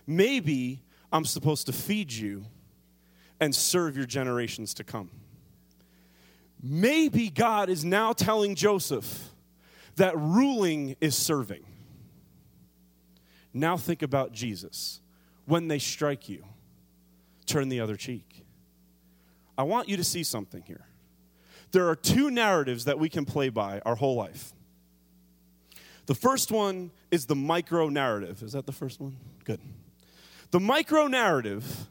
Maybe 0.07 0.83
I'm 1.13 1.25
supposed 1.25 1.67
to 1.67 1.73
feed 1.73 2.13
you 2.13 2.45
and 3.41 3.55
serve 3.55 3.97
your 3.97 4.07
generations 4.07 4.75
to 4.75 4.85
come. 4.85 5.11
Maybe 6.63 7.29
God 7.29 7.69
is 7.69 7.85
now 7.85 8.13
telling 8.13 8.55
Joseph 8.55 9.31
that 9.97 10.17
ruling 10.17 10.97
is 11.01 11.17
serving. 11.17 11.65
Now 13.53 13.77
think 13.77 14.03
about 14.03 14.33
Jesus. 14.33 15.01
When 15.47 15.69
they 15.69 15.79
strike 15.79 16.29
you, 16.29 16.45
turn 17.47 17.69
the 17.69 17.81
other 17.81 17.97
cheek. 17.97 18.45
I 19.57 19.63
want 19.63 19.89
you 19.89 19.97
to 19.97 20.05
see 20.05 20.23
something 20.25 20.63
here. 20.63 20.87
There 21.71 21.89
are 21.89 21.97
two 21.97 22.31
narratives 22.31 22.87
that 22.87 22.99
we 22.99 23.09
can 23.09 23.25
play 23.25 23.51
by 23.51 23.81
our 23.85 23.95
whole 23.95 24.17
life. 24.17 24.53
The 26.07 26.15
first 26.15 26.51
one 26.51 26.91
is 27.11 27.27
the 27.27 27.35
micro 27.35 27.89
narrative. 27.89 28.43
Is 28.43 28.53
that 28.53 28.67
the 28.67 28.73
first 28.73 29.01
one? 29.01 29.17
Good. 29.45 29.61
The 30.51 30.61
micro 30.61 31.07
narrative 31.07 31.87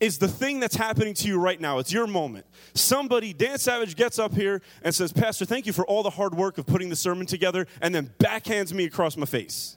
is 0.00 0.18
the 0.18 0.28
thing 0.28 0.60
that's 0.60 0.76
happening 0.76 1.12
to 1.12 1.26
you 1.26 1.40
right 1.40 1.60
now. 1.60 1.78
It's 1.78 1.92
your 1.92 2.06
moment. 2.06 2.46
Somebody, 2.74 3.32
Dan 3.32 3.58
Savage, 3.58 3.96
gets 3.96 4.18
up 4.18 4.32
here 4.32 4.62
and 4.82 4.94
says, 4.94 5.12
Pastor, 5.12 5.44
thank 5.44 5.66
you 5.66 5.72
for 5.72 5.84
all 5.86 6.02
the 6.04 6.10
hard 6.10 6.34
work 6.34 6.56
of 6.58 6.66
putting 6.66 6.88
the 6.88 6.96
sermon 6.96 7.26
together, 7.26 7.66
and 7.82 7.94
then 7.94 8.12
backhands 8.18 8.72
me 8.72 8.84
across 8.84 9.16
my 9.16 9.26
face. 9.26 9.76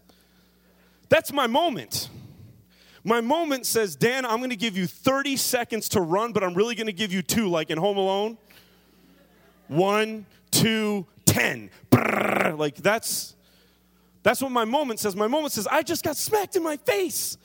That's 1.09 1.33
my 1.33 1.47
moment. 1.47 2.09
My 3.03 3.19
moment 3.19 3.65
says, 3.65 3.95
Dan, 3.95 4.25
I'm 4.25 4.37
going 4.37 4.51
to 4.51 4.55
give 4.55 4.77
you 4.77 4.85
30 4.85 5.35
seconds 5.37 5.89
to 5.89 6.01
run, 6.01 6.33
but 6.33 6.43
I'm 6.43 6.53
really 6.53 6.75
going 6.75 6.87
to 6.87 6.93
give 6.93 7.11
you 7.11 7.23
two, 7.23 7.49
like 7.49 7.71
in 7.71 7.79
Home 7.79 7.97
Alone. 7.97 8.37
One, 9.67 10.27
two, 10.51 11.07
ten. 11.25 11.69
Brrr. 11.89 12.57
Like 12.57 12.75
that's 12.75 13.35
that's 14.23 14.41
what 14.41 14.51
my 14.51 14.65
moment 14.65 14.99
says. 14.99 15.15
My 15.15 15.27
moment 15.27 15.53
says, 15.53 15.67
I 15.67 15.81
just 15.81 16.03
got 16.03 16.17
smacked 16.17 16.55
in 16.55 16.63
my 16.63 16.77
face 16.77 17.37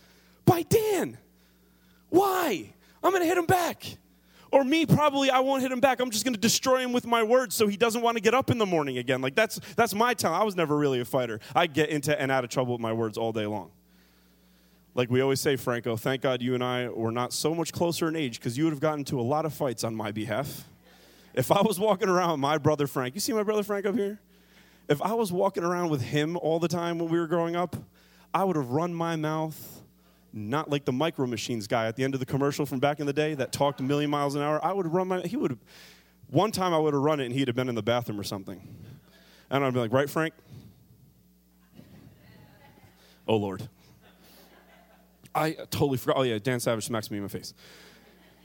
by 0.44 0.62
Dan. 0.62 1.18
Why? 2.10 2.72
I'm 3.02 3.10
going 3.10 3.22
to 3.22 3.28
hit 3.28 3.38
him 3.38 3.46
back. 3.46 3.96
Or 4.52 4.64
me, 4.64 4.86
probably 4.86 5.30
I 5.30 5.40
won't 5.40 5.62
hit 5.62 5.72
him 5.72 5.80
back. 5.80 6.00
I'm 6.00 6.10
just 6.10 6.24
going 6.24 6.34
to 6.34 6.40
destroy 6.40 6.78
him 6.78 6.92
with 6.92 7.06
my 7.06 7.22
words 7.22 7.54
so 7.54 7.66
he 7.66 7.76
doesn't 7.76 8.00
want 8.00 8.16
to 8.16 8.22
get 8.22 8.32
up 8.32 8.50
in 8.50 8.58
the 8.58 8.66
morning 8.66 8.98
again. 8.98 9.20
Like 9.20 9.34
that's 9.34 9.60
that's 9.74 9.92
my 9.92 10.14
time. 10.14 10.32
I 10.32 10.44
was 10.44 10.54
never 10.54 10.76
really 10.76 11.00
a 11.00 11.04
fighter. 11.04 11.40
I 11.54 11.66
get 11.66 11.90
into 11.90 12.18
and 12.18 12.30
out 12.30 12.44
of 12.44 12.50
trouble 12.50 12.72
with 12.72 12.80
my 12.80 12.92
words 12.92 13.18
all 13.18 13.32
day 13.32 13.46
long. 13.46 13.70
Like 14.94 15.10
we 15.10 15.20
always 15.20 15.40
say, 15.40 15.56
Franco, 15.56 15.96
thank 15.96 16.22
God 16.22 16.40
you 16.40 16.54
and 16.54 16.64
I 16.64 16.88
were 16.88 17.10
not 17.10 17.32
so 17.32 17.54
much 17.54 17.72
closer 17.72 18.08
in 18.08 18.16
age 18.16 18.38
because 18.38 18.56
you 18.56 18.64
would 18.64 18.72
have 18.72 18.80
gotten 18.80 19.00
into 19.00 19.20
a 19.20 19.22
lot 19.22 19.44
of 19.44 19.52
fights 19.52 19.84
on 19.84 19.94
my 19.94 20.10
behalf. 20.10 20.64
If 21.34 21.52
I 21.52 21.60
was 21.60 21.78
walking 21.78 22.08
around 22.08 22.30
with 22.30 22.40
my 22.40 22.56
brother 22.56 22.86
Frank, 22.86 23.14
you 23.14 23.20
see 23.20 23.34
my 23.34 23.42
brother 23.42 23.62
Frank 23.62 23.84
up 23.84 23.94
here? 23.94 24.18
If 24.88 25.03
I 25.03 25.14
was 25.14 25.33
walking 25.33 25.64
around 25.64 25.90
with 25.90 26.01
him 26.01 26.37
all 26.37 26.59
the 26.59 26.68
time 26.68 26.99
when 26.99 27.09
we 27.09 27.18
were 27.18 27.27
growing 27.27 27.57
up, 27.57 27.77
I 28.33 28.44
would 28.44 28.57
have 28.57 28.70
run 28.70 28.94
my 28.94 29.16
mouth, 29.16 29.83
not 30.33 30.70
like 30.70 30.85
the 30.85 30.92
micro 30.92 31.27
machines 31.27 31.66
guy 31.66 31.87
at 31.87 31.96
the 31.96 32.05
end 32.05 32.14
of 32.14 32.20
the 32.20 32.27
commercial 32.27 32.66
from 32.66 32.79
back 32.79 33.01
in 33.01 33.07
the 33.07 33.12
day 33.12 33.35
that 33.35 33.51
talked 33.51 33.81
a 33.81 33.83
million 33.83 34.11
miles 34.11 34.35
an 34.35 34.42
hour. 34.42 34.64
I 34.64 34.72
would 34.72 34.87
run 34.87 35.09
my, 35.09 35.20
he 35.22 35.37
would 35.37 35.59
one 36.31 36.53
time 36.53 36.72
I 36.72 36.79
would 36.79 36.94
have 36.94 37.03
run 37.03 37.20
it 37.20 37.27
and 37.27 37.35
he'd 37.35 37.49
have 37.49 37.57
been 37.57 37.68
in 37.68 37.75
the 37.75 37.83
bathroom 37.83 38.20
or 38.20 38.25
something. 38.25 38.61
And 39.51 39.64
I'd 39.64 39.72
be 39.72 39.81
like, 39.81 39.92
right, 39.92 40.11
Frank? 40.11 40.35
Oh, 43.29 43.37
Lord. 43.37 43.68
I 45.35 45.53
totally 45.53 45.99
forgot. 45.99 46.16
Oh, 46.16 46.22
yeah, 46.22 46.38
Dan 46.38 46.61
Savage 46.61 46.87
smacks 46.87 47.11
me 47.11 47.18
in 47.18 47.25
my 47.25 47.29
face. 47.29 47.55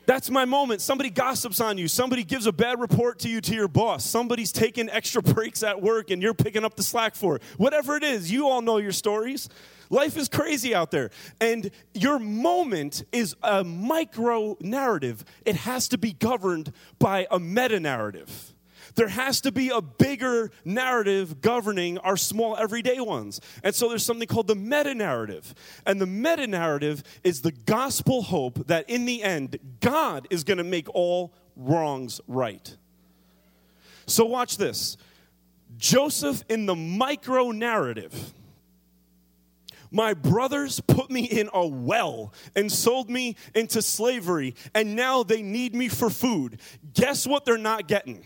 That's 0.06 0.30
my 0.30 0.46
moment. 0.46 0.82
Somebody 0.82 1.10
gossips 1.10 1.60
on 1.60 1.78
you. 1.78 1.88
Somebody 1.88 2.24
gives 2.24 2.48
a 2.48 2.52
bad 2.52 2.80
report 2.80 3.20
to 3.20 3.30
you 3.30 3.40
to 3.42 3.54
your 3.54 3.68
boss. 3.68 4.06
Somebody's 4.06 4.52
taking 4.52 4.90
extra 4.90 5.22
breaks 5.22 5.64
at 5.64 5.82
work 5.82 6.10
and 6.12 6.22
you're 6.22 6.34
picking 6.34 6.64
up 6.64 6.76
the 6.76 6.84
slack 6.84 7.16
for 7.16 7.36
it. 7.36 7.44
Whatever 7.58 7.96
it 7.96 8.04
is, 8.04 8.32
you 8.32 8.48
all 8.48 8.62
know 8.62 8.78
your 8.78 8.92
stories. 8.92 9.48
Life 9.90 10.18
is 10.18 10.30
crazy 10.30 10.74
out 10.74 10.90
there. 10.90 11.12
And 11.40 11.70
your 11.94 12.18
moment 12.18 13.04
is 13.12 13.36
a 13.44 13.64
micro 13.64 14.58
narrative, 14.62 15.24
it 15.46 15.56
has 15.56 15.90
to 15.90 15.98
be 15.98 16.14
governed 16.14 16.72
by 16.98 17.28
a 17.30 17.40
meta 17.40 17.80
narrative. 17.80 18.51
There 18.96 19.08
has 19.08 19.42
to 19.42 19.52
be 19.52 19.70
a 19.70 19.82
bigger 19.82 20.52
narrative 20.66 21.42
governing 21.42 21.98
our 22.00 22.18
small 22.18 22.58
everyday 22.58 23.00
ones. 23.00 23.40
And 23.64 23.74
so 23.74 23.90
there's 23.90 24.06
something 24.06 24.28
called 24.28 24.48
the 24.48 24.56
meta 24.56 24.94
narrative. 24.94 25.54
And 25.86 26.00
the 26.00 26.06
meta 26.06 26.48
narrative 26.48 27.04
is 27.24 27.42
the 27.42 27.52
gospel 27.52 28.24
hope 28.24 28.68
that 28.68 28.90
in 28.90 29.06
the 29.06 29.24
end, 29.24 29.58
God 29.80 30.28
is 30.30 30.44
going 30.44 30.58
to 30.58 30.64
make 30.64 30.88
all 30.94 31.34
wrongs 31.56 32.22
right. 32.28 32.76
So 34.06 34.26
watch 34.26 34.58
this 34.58 34.98
Joseph 35.78 36.44
in 36.50 36.66
the 36.66 36.76
micro 36.76 37.52
narrative. 37.52 38.34
My 39.94 40.14
brothers 40.14 40.80
put 40.80 41.12
me 41.12 41.26
in 41.26 41.50
a 41.54 41.68
well 41.68 42.34
and 42.56 42.72
sold 42.72 43.10
me 43.10 43.36
into 43.54 43.82
slavery, 43.82 44.56
and 44.74 44.96
now 44.96 45.24
they 45.24 45.42
need 45.42 45.76
me 45.76 45.90
for 45.90 46.10
food. 46.10 46.60
Guess 46.94 47.28
what 47.28 47.44
they're 47.44 47.58
not 47.58 47.90
getting? 47.90 48.24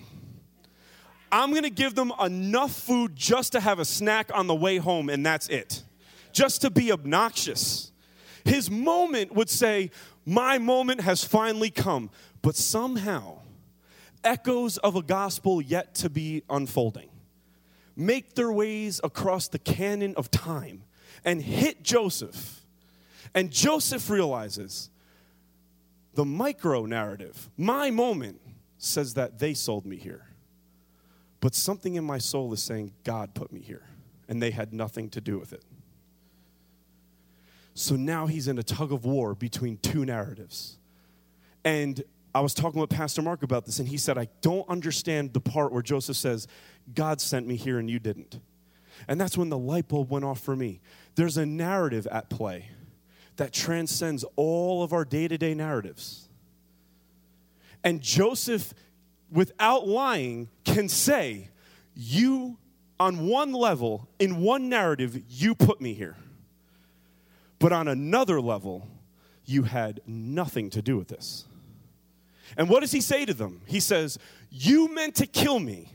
I'm 1.35 1.51
going 1.51 1.63
to 1.63 1.69
give 1.69 1.95
them 1.95 2.13
enough 2.21 2.71
food 2.71 3.13
just 3.13 3.51
to 3.51 3.59
have 3.59 3.79
a 3.79 3.85
snack 3.85 4.31
on 4.33 4.47
the 4.47 4.55
way 4.55 4.77
home, 4.77 5.09
and 5.09 5.25
that's 5.25 5.47
it. 5.49 5.83
Just 6.31 6.61
to 6.61 6.69
be 6.69 6.93
obnoxious. 6.93 7.91
His 8.45 8.71
moment 8.71 9.33
would 9.33 9.49
say, 9.49 9.91
My 10.25 10.57
moment 10.59 11.01
has 11.01 11.25
finally 11.25 11.69
come. 11.69 12.09
But 12.41 12.55
somehow, 12.55 13.39
echoes 14.23 14.77
of 14.77 14.95
a 14.95 15.01
gospel 15.01 15.61
yet 15.61 15.95
to 15.95 16.09
be 16.09 16.43
unfolding 16.49 17.09
make 17.95 18.35
their 18.35 18.51
ways 18.51 18.99
across 19.03 19.47
the 19.47 19.59
canon 19.59 20.13
of 20.15 20.29
time 20.31 20.83
and 21.23 21.41
hit 21.41 21.83
Joseph. 21.83 22.61
And 23.33 23.51
Joseph 23.51 24.09
realizes 24.09 24.89
the 26.13 26.25
micro 26.25 26.85
narrative, 26.85 27.49
my 27.57 27.91
moment, 27.91 28.41
says 28.77 29.15
that 29.15 29.39
they 29.39 29.53
sold 29.53 29.85
me 29.85 29.97
here. 29.97 30.27
But 31.45 31.53
something 31.53 31.93
in 31.93 32.03
my 32.03 32.17
soul 32.17 32.51
is 32.53 32.63
saying, 32.63 32.93
God 33.03 33.35
put 33.35 33.53
me 33.53 33.59
here, 33.61 33.83
and 34.27 34.41
they 34.41 34.49
had 34.49 34.73
nothing 34.73 35.11
to 35.11 35.21
do 35.21 35.37
with 35.37 35.53
it. 35.53 35.63
So 37.75 37.95
now 37.95 38.25
he's 38.25 38.47
in 38.47 38.57
a 38.57 38.63
tug 38.63 38.91
of 38.91 39.05
war 39.05 39.35
between 39.35 39.77
two 39.77 40.05
narratives. 40.05 40.79
And 41.63 42.03
I 42.33 42.39
was 42.39 42.55
talking 42.55 42.81
with 42.81 42.89
Pastor 42.89 43.21
Mark 43.21 43.43
about 43.43 43.67
this, 43.67 43.77
and 43.77 43.87
he 43.87 43.97
said, 43.97 44.17
I 44.17 44.27
don't 44.41 44.67
understand 44.67 45.33
the 45.33 45.39
part 45.39 45.71
where 45.71 45.83
Joseph 45.83 46.17
says, 46.17 46.47
God 46.95 47.21
sent 47.21 47.45
me 47.45 47.57
here 47.57 47.77
and 47.77 47.91
you 47.91 47.99
didn't. 47.99 48.39
And 49.07 49.21
that's 49.21 49.37
when 49.37 49.49
the 49.49 49.57
light 49.59 49.87
bulb 49.87 50.09
went 50.09 50.25
off 50.25 50.39
for 50.39 50.55
me. 50.55 50.81
There's 51.13 51.37
a 51.37 51.45
narrative 51.45 52.07
at 52.07 52.27
play 52.27 52.71
that 53.35 53.53
transcends 53.53 54.25
all 54.35 54.81
of 54.81 54.93
our 54.93 55.05
day 55.05 55.27
to 55.27 55.37
day 55.37 55.53
narratives. 55.53 56.27
And 57.83 58.01
Joseph 58.01 58.73
without 59.31 59.87
lying, 59.87 60.49
can 60.63 60.89
say, 60.89 61.49
You, 61.95 62.57
on 62.99 63.27
one 63.27 63.51
level, 63.53 64.07
in 64.19 64.41
one 64.41 64.69
narrative, 64.69 65.21
you 65.29 65.55
put 65.55 65.81
me 65.81 65.93
here. 65.93 66.15
But 67.59 67.71
on 67.71 67.87
another 67.87 68.41
level, 68.41 68.87
You 69.45 69.63
had 69.63 70.01
nothing 70.07 70.69
to 70.71 70.81
do 70.81 70.97
with 70.97 71.07
this. 71.07 71.45
And 72.57 72.69
what 72.69 72.81
does 72.81 72.91
he 72.91 73.01
say 73.01 73.25
to 73.25 73.33
them? 73.33 73.61
He 73.65 73.79
says, 73.79 74.17
You 74.49 74.93
meant 74.93 75.15
to 75.15 75.27
kill 75.27 75.59
me, 75.59 75.91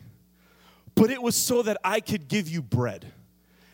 but 0.95 1.11
it 1.11 1.23
was 1.23 1.37
so 1.37 1.62
that 1.62 1.79
I 1.85 2.01
could 2.01 2.29
give 2.29 2.49
you 2.49 2.62
bread 2.62 3.12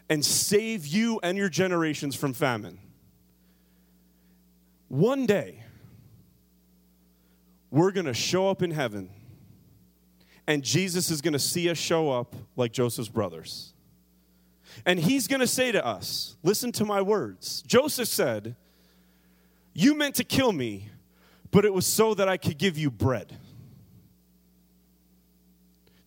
and 0.09 0.25
save 0.25 0.87
you 0.87 1.19
and 1.23 1.37
your 1.37 1.49
generations 1.49 2.15
from 2.15 2.33
famine. 2.33 2.79
One 4.89 5.27
day, 5.27 5.65
we're 7.71 7.91
going 7.91 8.07
to 8.07 8.15
show 8.15 8.49
up 8.49 8.63
in 8.63 8.71
heaven, 8.71 9.11
and 10.47 10.63
Jesus 10.63 11.11
is 11.11 11.21
going 11.21 11.33
to 11.33 11.39
see 11.39 11.69
us 11.69 11.79
show 11.79 12.11
up 12.11 12.35
like 12.55 12.73
Joseph's 12.73 13.09
brothers. 13.09 13.73
And 14.85 14.99
he's 14.99 15.27
going 15.27 15.41
to 15.41 15.47
say 15.47 15.73
to 15.73 15.85
us, 15.85 16.37
Listen 16.43 16.71
to 16.73 16.85
my 16.85 17.03
words. 17.03 17.63
Joseph 17.63 18.09
said, 18.09 18.55
You 19.73 19.95
meant 19.95 20.15
to 20.17 20.25
kill 20.25 20.53
me, 20.53 20.91
but 21.51 21.65
it 21.65 21.73
was 21.73 21.87
so 21.87 22.15
that 22.15 22.29
I 22.29 22.37
could 22.37 22.59
give 22.59 22.79
you 22.79 22.91
bread. 22.91 23.37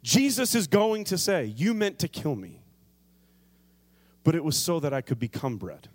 Jesus 0.01 0.55
is 0.55 0.67
going 0.67 1.03
to 1.05 1.17
say, 1.17 1.45
You 1.45 1.73
meant 1.73 1.99
to 1.99 2.07
kill 2.07 2.35
me, 2.35 2.61
but 4.23 4.35
it 4.35 4.43
was 4.43 4.57
so 4.57 4.79
that 4.79 4.93
I 4.93 5.01
could 5.01 5.19
become 5.19 5.57
bread. 5.57 5.89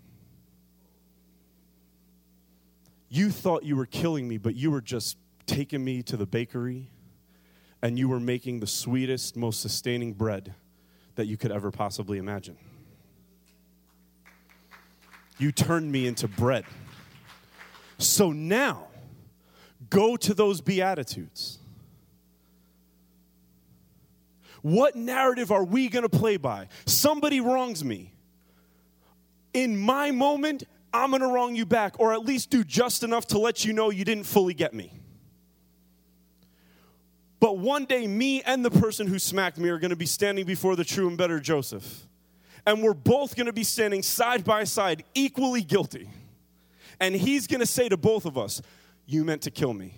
You 3.09 3.31
thought 3.31 3.63
you 3.63 3.77
were 3.77 3.87
killing 3.87 4.27
me, 4.27 4.39
but 4.39 4.57
you 4.57 4.71
were 4.71 4.81
just 4.81 5.17
taking 5.47 5.85
me 5.85 6.03
to 6.03 6.17
the 6.17 6.27
bakery 6.27 6.91
and 7.85 7.99
you 7.99 8.09
were 8.09 8.19
making 8.19 8.61
the 8.61 8.67
sweetest, 8.67 9.37
most 9.37 9.61
sustaining 9.61 10.15
bread 10.15 10.55
that 11.17 11.27
you 11.27 11.37
could 11.37 11.53
ever 11.53 11.71
possibly 11.71 12.17
imagine. 12.17 12.57
You 15.37 15.53
turned 15.53 15.93
me 15.93 16.07
into 16.07 16.27
bread. 16.27 16.65
So 17.99 18.33
now, 18.33 18.87
go 19.91 20.17
to 20.17 20.33
those 20.33 20.63
Beatitudes. 20.63 21.59
What 24.63 24.97
narrative 24.97 25.53
are 25.53 25.63
we 25.65 25.91
going 25.91 26.09
to 26.09 26.19
play 26.19 26.39
by? 26.39 26.69
Somebody 26.87 27.41
wrongs 27.41 27.85
me. 27.85 28.15
In 29.53 29.77
my 29.77 30.11
moment, 30.11 30.65
I'm 30.95 31.11
going 31.11 31.21
to 31.21 31.29
wrong 31.29 31.55
you 31.55 31.67
back, 31.67 32.01
or 32.01 32.15
at 32.15 32.25
least 32.25 32.49
do 32.49 32.65
just 32.65 33.03
enough 33.03 33.27
to 33.27 33.39
let 33.39 33.63
you 33.63 33.75
know 33.75 33.91
you 33.91 34.07
didn't 34.07 34.25
fully 34.25 34.55
get 34.55 34.73
me. 34.73 35.04
But 37.45 37.59
one 37.59 37.85
day, 37.85 38.07
me 38.07 38.41
and 38.41 38.65
the 38.65 38.71
person 38.71 39.07
who 39.07 39.19
smacked 39.19 39.59
me 39.59 39.69
are 39.69 39.79
going 39.79 39.91
to 39.91 39.97
be 39.97 40.07
standing 40.07 40.47
before 40.47 40.77
the 40.77 40.83
true 40.83 41.09
and 41.09 41.19
better 41.19 41.39
Joseph. 41.39 42.07
And 42.67 42.83
we're 42.83 42.95
both 42.95 43.37
going 43.37 43.49
to 43.49 43.53
be 43.53 43.65
standing 43.65 44.03
side 44.03 44.45
by 44.45 44.65
side, 44.65 45.05
equally 45.15 45.61
guilty. 45.61 46.09
And 47.01 47.15
he's 47.15 47.47
going 47.47 47.61
to 47.61 47.67
say 47.67 47.91
to 47.91 47.99
both 47.99 48.25
of 48.25 48.39
us, 48.39 48.63
You 49.05 49.27
meant 49.27 49.43
to 49.43 49.51
kill 49.51 49.75
me, 49.75 49.93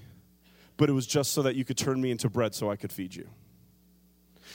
but 0.76 0.90
it 0.90 0.92
was 0.92 1.06
just 1.06 1.34
so 1.34 1.42
that 1.42 1.54
you 1.54 1.64
could 1.64 1.76
turn 1.78 2.00
me 2.00 2.10
into 2.10 2.28
bread 2.28 2.52
so 2.52 2.68
I 2.68 2.74
could 2.74 2.90
feed 2.90 3.14
you. 3.14 3.28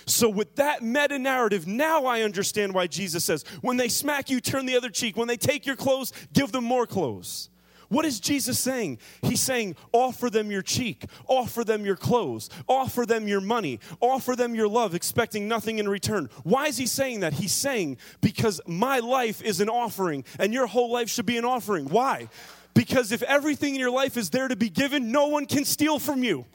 So, 0.06 0.28
with 0.28 0.58
that 0.58 0.84
meta 0.84 1.18
narrative, 1.18 1.68
now 1.68 2.04
I 2.04 2.24
understand 2.24 2.74
why 2.74 2.88
Jesus 2.88 3.24
says, 3.24 3.46
When 3.62 3.78
they 3.78 3.88
smack 3.88 4.30
you, 4.30 4.42
turn 4.42 4.66
the 4.66 4.76
other 4.76 4.90
cheek. 4.90 5.16
When 5.16 5.30
they 5.30 5.38
take 5.38 5.66
your 5.66 5.78
clothes, 5.78 6.12
give 6.34 6.52
them 6.52 6.66
more 6.66 6.86
clothes. 6.86 7.51
What 7.92 8.06
is 8.06 8.22
Jesus 8.22 8.58
saying? 8.58 9.00
He's 9.22 9.42
saying, 9.42 9.76
offer 9.92 10.30
them 10.30 10.50
your 10.50 10.62
cheek, 10.62 11.04
offer 11.28 11.66
them 11.66 11.84
your 11.84 11.98
clothes, 11.98 12.50
offer 12.66 13.06
them 13.06 13.28
your 13.28 13.42
money, 13.42 13.82
offer 14.00 14.34
them 14.34 14.56
your 14.56 14.70
love, 14.70 14.96
expecting 14.96 15.50
nothing 15.50 15.78
in 15.78 15.90
return. 15.90 16.30
Why 16.46 16.68
is 16.68 16.78
he 16.78 16.88
saying 16.88 17.20
that? 17.20 17.34
He's 17.34 17.52
saying, 17.52 17.98
because 18.22 18.62
my 18.66 19.00
life 19.00 19.42
is 19.42 19.60
an 19.60 19.68
offering 19.68 20.24
and 20.40 20.54
your 20.54 20.68
whole 20.68 20.90
life 20.90 21.10
should 21.10 21.26
be 21.26 21.38
an 21.38 21.44
offering. 21.44 21.90
Why? 21.90 22.30
Because 22.74 23.12
if 23.12 23.24
everything 23.24 23.76
in 23.76 23.82
your 23.82 23.92
life 23.92 24.16
is 24.16 24.30
there 24.30 24.48
to 24.48 24.56
be 24.56 24.70
given, 24.70 25.12
no 25.12 25.28
one 25.28 25.46
can 25.46 25.66
steal 25.66 26.00
from 26.00 26.24
you. 26.24 26.46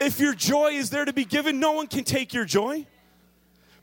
If 0.00 0.18
your 0.18 0.32
joy 0.32 0.68
is 0.68 0.88
there 0.88 1.04
to 1.04 1.12
be 1.12 1.26
given, 1.26 1.60
no 1.60 1.72
one 1.72 1.86
can 1.86 2.02
take 2.02 2.32
your 2.32 2.46
joy. 2.46 2.86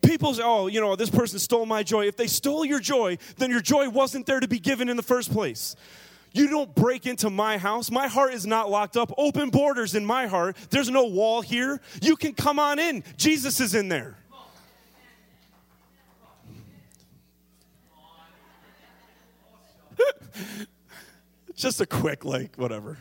People 0.04 0.34
say, 0.34 0.44
oh, 0.44 0.68
you 0.68 0.82
know, 0.82 0.96
this 0.96 1.10
person 1.10 1.40
stole 1.40 1.66
my 1.66 1.82
joy. 1.84 2.08
If 2.08 2.18
they 2.18 2.28
stole 2.28 2.66
your 2.66 2.80
joy, 2.80 3.18
then 3.38 3.50
your 3.50 3.62
joy 3.62 3.90
wasn't 3.90 4.26
there 4.26 4.40
to 4.40 4.48
be 4.48 4.60
given 4.60 4.90
in 4.90 4.98
the 4.98 5.04
first 5.04 5.32
place. 5.32 5.76
You 6.34 6.50
don't 6.50 6.74
break 6.74 7.06
into 7.06 7.30
my 7.30 7.58
house. 7.58 7.92
My 7.92 8.08
heart 8.08 8.34
is 8.34 8.46
not 8.46 8.70
locked 8.70 8.98
up. 8.98 9.14
Open 9.18 9.50
borders 9.50 9.96
in 9.96 10.06
my 10.06 10.28
heart. 10.28 10.58
There's 10.72 10.90
no 10.90 11.06
wall 11.06 11.42
here. 11.42 11.80
You 12.02 12.16
can 12.16 12.34
come 12.34 12.60
on 12.60 12.80
in. 12.80 13.04
Jesus 13.18 13.60
is 13.60 13.76
in 13.76 13.88
there. 13.88 14.18
Just 21.56 21.80
a 21.82 21.86
quick, 21.86 22.26
like, 22.26 22.56
whatever. 22.56 22.98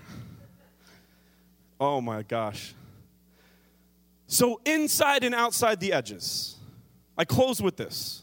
Oh 1.81 2.03
my 2.03 2.23
gosh. 2.23 2.75
So, 4.27 4.61
inside 4.65 5.25
and 5.25 5.35
outside 5.35 5.81
the 5.81 5.95
edges. 5.95 6.57
I 7.17 7.25
close 7.25 7.63
with 7.63 7.77
this. 7.77 8.23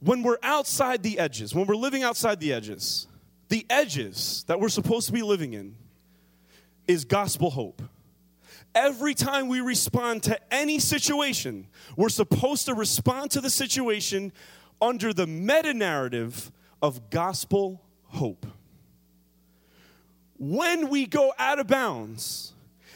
When 0.00 0.22
we're 0.22 0.38
outside 0.42 1.02
the 1.02 1.18
edges, 1.18 1.54
when 1.54 1.66
we're 1.66 1.76
living 1.76 2.02
outside 2.02 2.40
the 2.40 2.52
edges, 2.52 3.06
the 3.48 3.64
edges 3.70 4.44
that 4.48 4.60
we're 4.60 4.68
supposed 4.68 5.06
to 5.06 5.12
be 5.12 5.22
living 5.22 5.54
in 5.54 5.76
is 6.86 7.04
gospel 7.04 7.50
hope. 7.50 7.82
Every 8.74 9.14
time 9.14 9.48
we 9.48 9.60
respond 9.60 10.22
to 10.24 10.38
any 10.52 10.78
situation, 10.78 11.66
we're 11.96 12.08
supposed 12.08 12.66
to 12.66 12.74
respond 12.74 13.30
to 13.32 13.40
the 13.40 13.48
situation 13.48 14.32
under 14.82 15.12
the 15.12 15.26
meta 15.26 15.72
narrative 15.72 16.52
of 16.82 17.08
gospel 17.08 17.80
hope. 18.04 18.46
When 20.38 20.90
we 20.90 21.06
go 21.06 21.32
out 21.38 21.58
of 21.58 21.66
bounds 21.66 22.52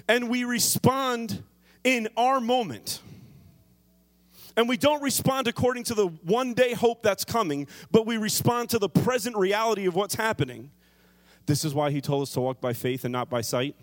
and 0.06 0.28
we 0.28 0.44
respond 0.44 1.42
in 1.82 2.08
our 2.16 2.40
moment, 2.40 3.00
and 4.56 4.68
we 4.68 4.76
don't 4.76 5.02
respond 5.02 5.48
according 5.48 5.84
to 5.84 5.94
the 5.94 6.06
one 6.06 6.54
day 6.54 6.72
hope 6.74 7.02
that's 7.02 7.24
coming, 7.24 7.66
but 7.90 8.06
we 8.06 8.16
respond 8.16 8.70
to 8.70 8.78
the 8.78 8.88
present 8.88 9.36
reality 9.36 9.86
of 9.86 9.94
what's 9.94 10.14
happening. 10.14 10.70
This 11.46 11.64
is 11.64 11.74
why 11.74 11.90
he 11.90 12.00
told 12.00 12.22
us 12.22 12.32
to 12.32 12.40
walk 12.40 12.60
by 12.60 12.72
faith 12.72 13.04
and 13.04 13.12
not 13.12 13.30
by 13.30 13.40
sight. 13.40 13.76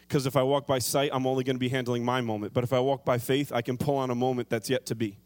Because 0.00 0.26
if 0.26 0.36
I 0.36 0.42
walk 0.42 0.66
by 0.66 0.78
sight, 0.78 1.10
I'm 1.12 1.26
only 1.26 1.42
going 1.44 1.56
to 1.56 1.60
be 1.60 1.68
handling 1.68 2.04
my 2.04 2.20
moment. 2.20 2.52
But 2.52 2.64
if 2.64 2.72
I 2.72 2.80
walk 2.80 3.04
by 3.04 3.18
faith, 3.18 3.50
I 3.52 3.62
can 3.62 3.78
pull 3.78 3.96
on 3.96 4.10
a 4.10 4.14
moment 4.14 4.50
that's 4.50 4.68
yet 4.68 4.86
to 4.86 4.94
be. 4.94 5.16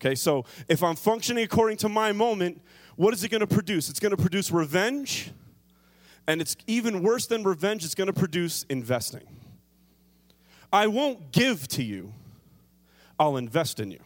Okay, 0.00 0.14
so 0.14 0.44
if 0.68 0.82
I'm 0.82 0.96
functioning 0.96 1.44
according 1.44 1.76
to 1.78 1.88
my 1.88 2.12
moment, 2.12 2.60
what 2.96 3.14
is 3.14 3.24
it 3.24 3.30
going 3.30 3.40
to 3.40 3.46
produce? 3.46 3.88
It's 3.88 4.00
going 4.00 4.10
to 4.10 4.20
produce 4.20 4.50
revenge, 4.50 5.30
and 6.26 6.40
it's 6.40 6.56
even 6.66 7.02
worse 7.02 7.26
than 7.26 7.42
revenge, 7.42 7.84
it's 7.84 7.94
going 7.94 8.08
to 8.08 8.12
produce 8.12 8.64
investing. 8.68 9.22
I 10.72 10.88
won't 10.88 11.32
give 11.32 11.68
to 11.68 11.82
you 11.82 12.12
I'll 13.18 13.36
invest 13.36 13.80
in 13.80 13.90
you. 13.90 14.00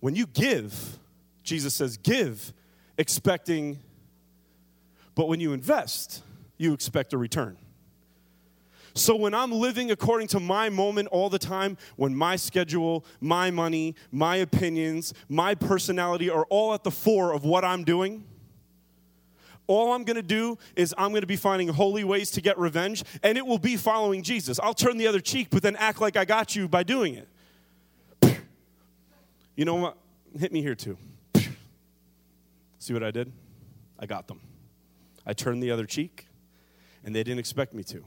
When 0.00 0.14
you 0.14 0.26
give, 0.26 0.98
Jesus 1.42 1.74
says, 1.74 1.96
give 1.96 2.52
expecting, 2.96 3.78
but 5.14 5.28
when 5.28 5.40
you 5.40 5.52
invest, 5.52 6.22
you 6.56 6.72
expect 6.72 7.12
a 7.12 7.18
return. 7.18 7.56
So 8.94 9.14
when 9.14 9.34
I'm 9.34 9.52
living 9.52 9.90
according 9.90 10.28
to 10.28 10.40
my 10.40 10.68
moment 10.68 11.08
all 11.08 11.30
the 11.30 11.38
time, 11.38 11.76
when 11.96 12.14
my 12.14 12.36
schedule, 12.36 13.04
my 13.20 13.50
money, 13.50 13.94
my 14.10 14.36
opinions, 14.36 15.14
my 15.28 15.54
personality 15.54 16.28
are 16.28 16.44
all 16.50 16.74
at 16.74 16.82
the 16.82 16.90
fore 16.90 17.32
of 17.32 17.44
what 17.44 17.64
I'm 17.64 17.84
doing, 17.84 18.24
all 19.70 19.92
I'm 19.92 20.02
going 20.02 20.16
to 20.16 20.22
do 20.22 20.58
is 20.74 20.92
I'm 20.98 21.10
going 21.10 21.20
to 21.20 21.28
be 21.28 21.36
finding 21.36 21.68
holy 21.68 22.02
ways 22.02 22.32
to 22.32 22.40
get 22.40 22.58
revenge, 22.58 23.04
and 23.22 23.38
it 23.38 23.46
will 23.46 23.58
be 23.58 23.76
following 23.76 24.20
Jesus. 24.20 24.58
I'll 24.58 24.74
turn 24.74 24.96
the 24.96 25.06
other 25.06 25.20
cheek, 25.20 25.46
but 25.50 25.62
then 25.62 25.76
act 25.76 26.00
like 26.00 26.16
I 26.16 26.24
got 26.24 26.56
you 26.56 26.66
by 26.66 26.82
doing 26.82 27.14
it. 27.14 27.28
You 29.56 29.66
know 29.66 29.74
what? 29.74 29.98
Hit 30.38 30.52
me 30.52 30.62
here 30.62 30.74
too. 30.74 30.96
See 32.78 32.94
what 32.94 33.02
I 33.02 33.10
did? 33.10 33.30
I 33.98 34.06
got 34.06 34.26
them. 34.26 34.40
I 35.26 35.34
turned 35.34 35.62
the 35.62 35.70
other 35.70 35.84
cheek, 35.84 36.28
and 37.04 37.14
they 37.14 37.22
didn't 37.22 37.40
expect 37.40 37.74
me 37.74 37.82
to. 37.84 38.02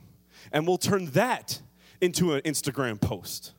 And 0.51 0.65
we'll 0.65 0.79
turn 0.79 1.11
that 1.11 1.61
into 2.01 2.33
an 2.33 2.41
Instagram 2.41 2.99
post. 2.99 3.53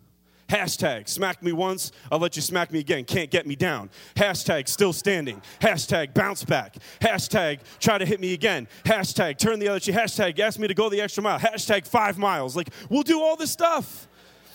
Hashtag 0.49 1.09
smack 1.09 1.43
me 1.43 1.53
once, 1.53 1.91
I'll 2.13 2.19
let 2.19 2.37
you 2.37 2.43
smack 2.43 2.71
me 2.71 2.79
again. 2.79 3.05
Can't 3.05 3.31
get 3.31 3.47
me 3.47 3.57
down. 3.57 3.91
Hashtag 4.15 4.69
still 4.69 4.93
standing. 4.93 5.41
Hashtag 5.61 6.13
bounce 6.13 6.45
back. 6.45 6.77
Hashtag 7.01 7.61
try 7.81 7.97
to 7.97 8.05
hit 8.05 8.21
me 8.21 8.35
again. 8.35 8.69
Hashtag 8.85 9.39
turn 9.39 9.59
the 9.59 9.69
other 9.69 9.81
cheek. 9.81 9.95
Hashtag 9.95 10.39
ask 10.39 10.59
me 10.59 10.69
to 10.69 10.75
go 10.75 10.91
the 10.91 11.01
extra 11.01 11.23
mile. 11.23 11.39
Hashtag 11.39 11.87
five 11.87 12.19
miles. 12.19 12.57
Like, 12.57 12.69
we'll 12.91 13.03
do 13.03 13.21
all 13.21 13.37
this 13.37 13.51
stuff. 13.51 14.07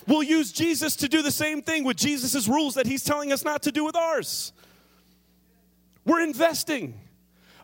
We'll 0.07 0.23
use 0.23 0.51
Jesus 0.51 0.95
to 0.97 1.07
do 1.07 1.21
the 1.21 1.31
same 1.31 1.61
thing 1.61 1.83
with 1.83 1.97
Jesus' 1.97 2.47
rules 2.47 2.75
that 2.75 2.85
he's 2.85 3.03
telling 3.03 3.31
us 3.31 3.43
not 3.43 3.63
to 3.63 3.71
do 3.71 3.83
with 3.83 3.95
ours. 3.95 4.53
We're 6.05 6.21
investing. 6.21 6.99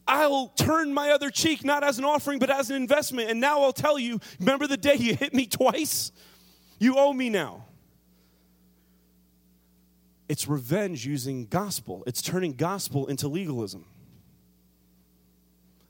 I'll 0.08 0.50
turn 0.50 0.94
my 0.94 1.12
other 1.12 1.30
cheek 1.30 1.64
not 1.64 1.84
as 1.84 1.98
an 1.98 2.06
offering, 2.06 2.40
but 2.40 2.50
as 2.50 2.70
an 2.70 2.76
investment. 2.76 3.30
And 3.30 3.40
now 3.40 3.64
I'll 3.64 3.74
tell 3.74 3.98
you 3.98 4.20
remember 4.40 4.68
the 4.68 4.78
day 4.78 4.96
you 4.96 5.16
hit 5.16 5.34
me 5.34 5.46
twice? 5.46 6.12
You 6.80 6.98
owe 6.98 7.14
me 7.14 7.30
now. 7.30 7.66
It's 10.28 10.48
revenge 10.48 11.06
using 11.06 11.46
gospel, 11.46 12.04
it's 12.08 12.22
turning 12.22 12.54
gospel 12.54 13.08
into 13.08 13.28
legalism. 13.28 13.86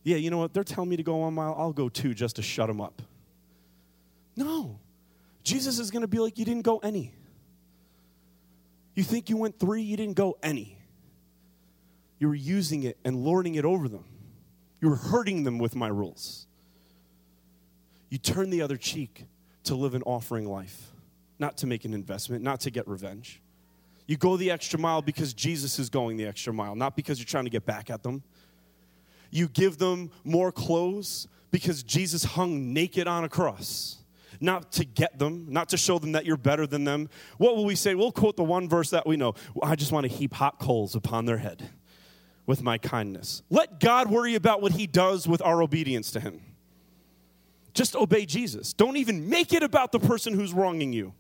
Yeah, 0.04 0.18
you 0.18 0.30
know 0.30 0.38
what? 0.38 0.54
They're 0.54 0.64
telling 0.64 0.90
me 0.90 0.98
to 0.98 1.04
go 1.04 1.16
one 1.18 1.34
mile, 1.34 1.56
I'll 1.58 1.74
go 1.74 1.90
two 1.90 2.14
just 2.14 2.36
to 2.36 2.44
shut 2.44 2.68
them 2.68 2.80
up. 2.80 3.02
No. 4.36 4.80
Jesus 5.44 5.80
is 5.80 5.90
going 5.90 6.02
to 6.02 6.08
be 6.08 6.20
like, 6.20 6.38
You 6.38 6.46
didn't 6.46 6.64
go 6.64 6.78
any. 6.80 7.14
You 8.94 9.04
think 9.04 9.30
you 9.30 9.38
went 9.38 9.60
three, 9.60 9.82
you 9.82 9.98
didn't 9.98 10.16
go 10.16 10.38
any. 10.42 10.78
You 12.20 12.30
were 12.30 12.36
using 12.36 12.84
it 12.84 12.98
and 13.04 13.18
lording 13.18 13.56
it 13.56 13.66
over 13.66 13.90
them. 13.90 14.06
You 14.80 14.90
were 14.90 14.96
hurting 14.96 15.44
them 15.44 15.58
with 15.58 15.76
my 15.76 15.88
rules. 15.88 16.48
You 18.10 18.18
turn 18.18 18.50
the 18.50 18.62
other 18.62 18.78
cheek 18.78 19.26
to 19.66 19.76
live 19.76 19.96
an 19.96 20.04
offering 20.04 20.46
life, 20.46 20.92
not 21.40 21.58
to 21.58 21.68
make 21.68 21.84
an 21.84 21.94
investment, 21.94 22.44
not 22.44 22.62
to 22.62 22.72
get 22.72 22.88
revenge. 22.88 23.42
You 24.08 24.18
go 24.18 24.38
the 24.38 24.52
extra 24.52 24.80
mile 24.80 25.02
because 25.02 25.34
Jesus 25.34 25.80
is 25.80 25.90
going 25.90 26.18
the 26.18 26.26
extra 26.26 26.54
mile, 26.54 26.76
not 26.76 26.96
because 26.96 27.20
you're 27.20 27.26
trying 27.26 27.46
to 27.46 27.50
get 27.50 27.66
back 27.66 27.90
at 27.90 28.04
them. 28.04 28.24
You 29.32 29.48
give 29.48 29.78
them 29.78 30.12
more 30.24 30.52
clothes 30.52 31.28
because 31.52 31.84
Jesus 31.84 32.24
hung 32.24 32.74
naked 32.74 33.08
on 33.08 33.24
a 33.24 33.30
cross 33.30 33.98
not 34.40 34.72
to 34.74 34.86
get 34.86 35.18
them, 35.18 35.48
not 35.50 35.70
to 35.70 35.78
show 35.78 36.00
them 36.00 36.14
that 36.14 36.26
you're 36.26 36.38
better 36.38 36.68
than 36.68 36.84
them. 36.84 37.10
What 37.38 37.56
will 37.56 37.66
we 37.66 37.76
say? 37.76 37.96
We'll 37.96 38.12
quote 38.12 38.36
the 38.36 38.44
one 38.44 38.68
verse 38.68 38.90
that 38.90 39.08
we 39.08 39.18
know 39.18 39.34
I 39.62 39.76
just 39.76 39.92
want 39.92 40.06
to 40.06 40.12
heap 40.12 40.34
hot 40.34 40.60
coals 40.60 40.96
upon 40.96 41.26
their 41.26 41.38
head 41.38 41.70
with 42.46 42.62
my 42.62 42.78
kindness. 42.78 43.42
Let 43.50 43.80
God 43.80 44.10
worry 44.10 44.36
about 44.36 44.62
what 44.62 44.74
He 44.74 44.88
does 44.88 45.28
with 45.28 45.42
our 45.42 45.62
obedience 45.62 46.12
to 46.12 46.20
Him. 46.20 46.42
Just 47.74 47.96
obey 47.96 48.26
Jesus. 48.26 48.74
Don't 48.74 48.98
even 48.98 49.30
make 49.30 49.52
it 49.52 49.64
about 49.64 49.92
the 49.92 50.00
person 50.00 50.34
who's 50.34 50.54
wronging 50.54 50.94
you. 50.94 51.14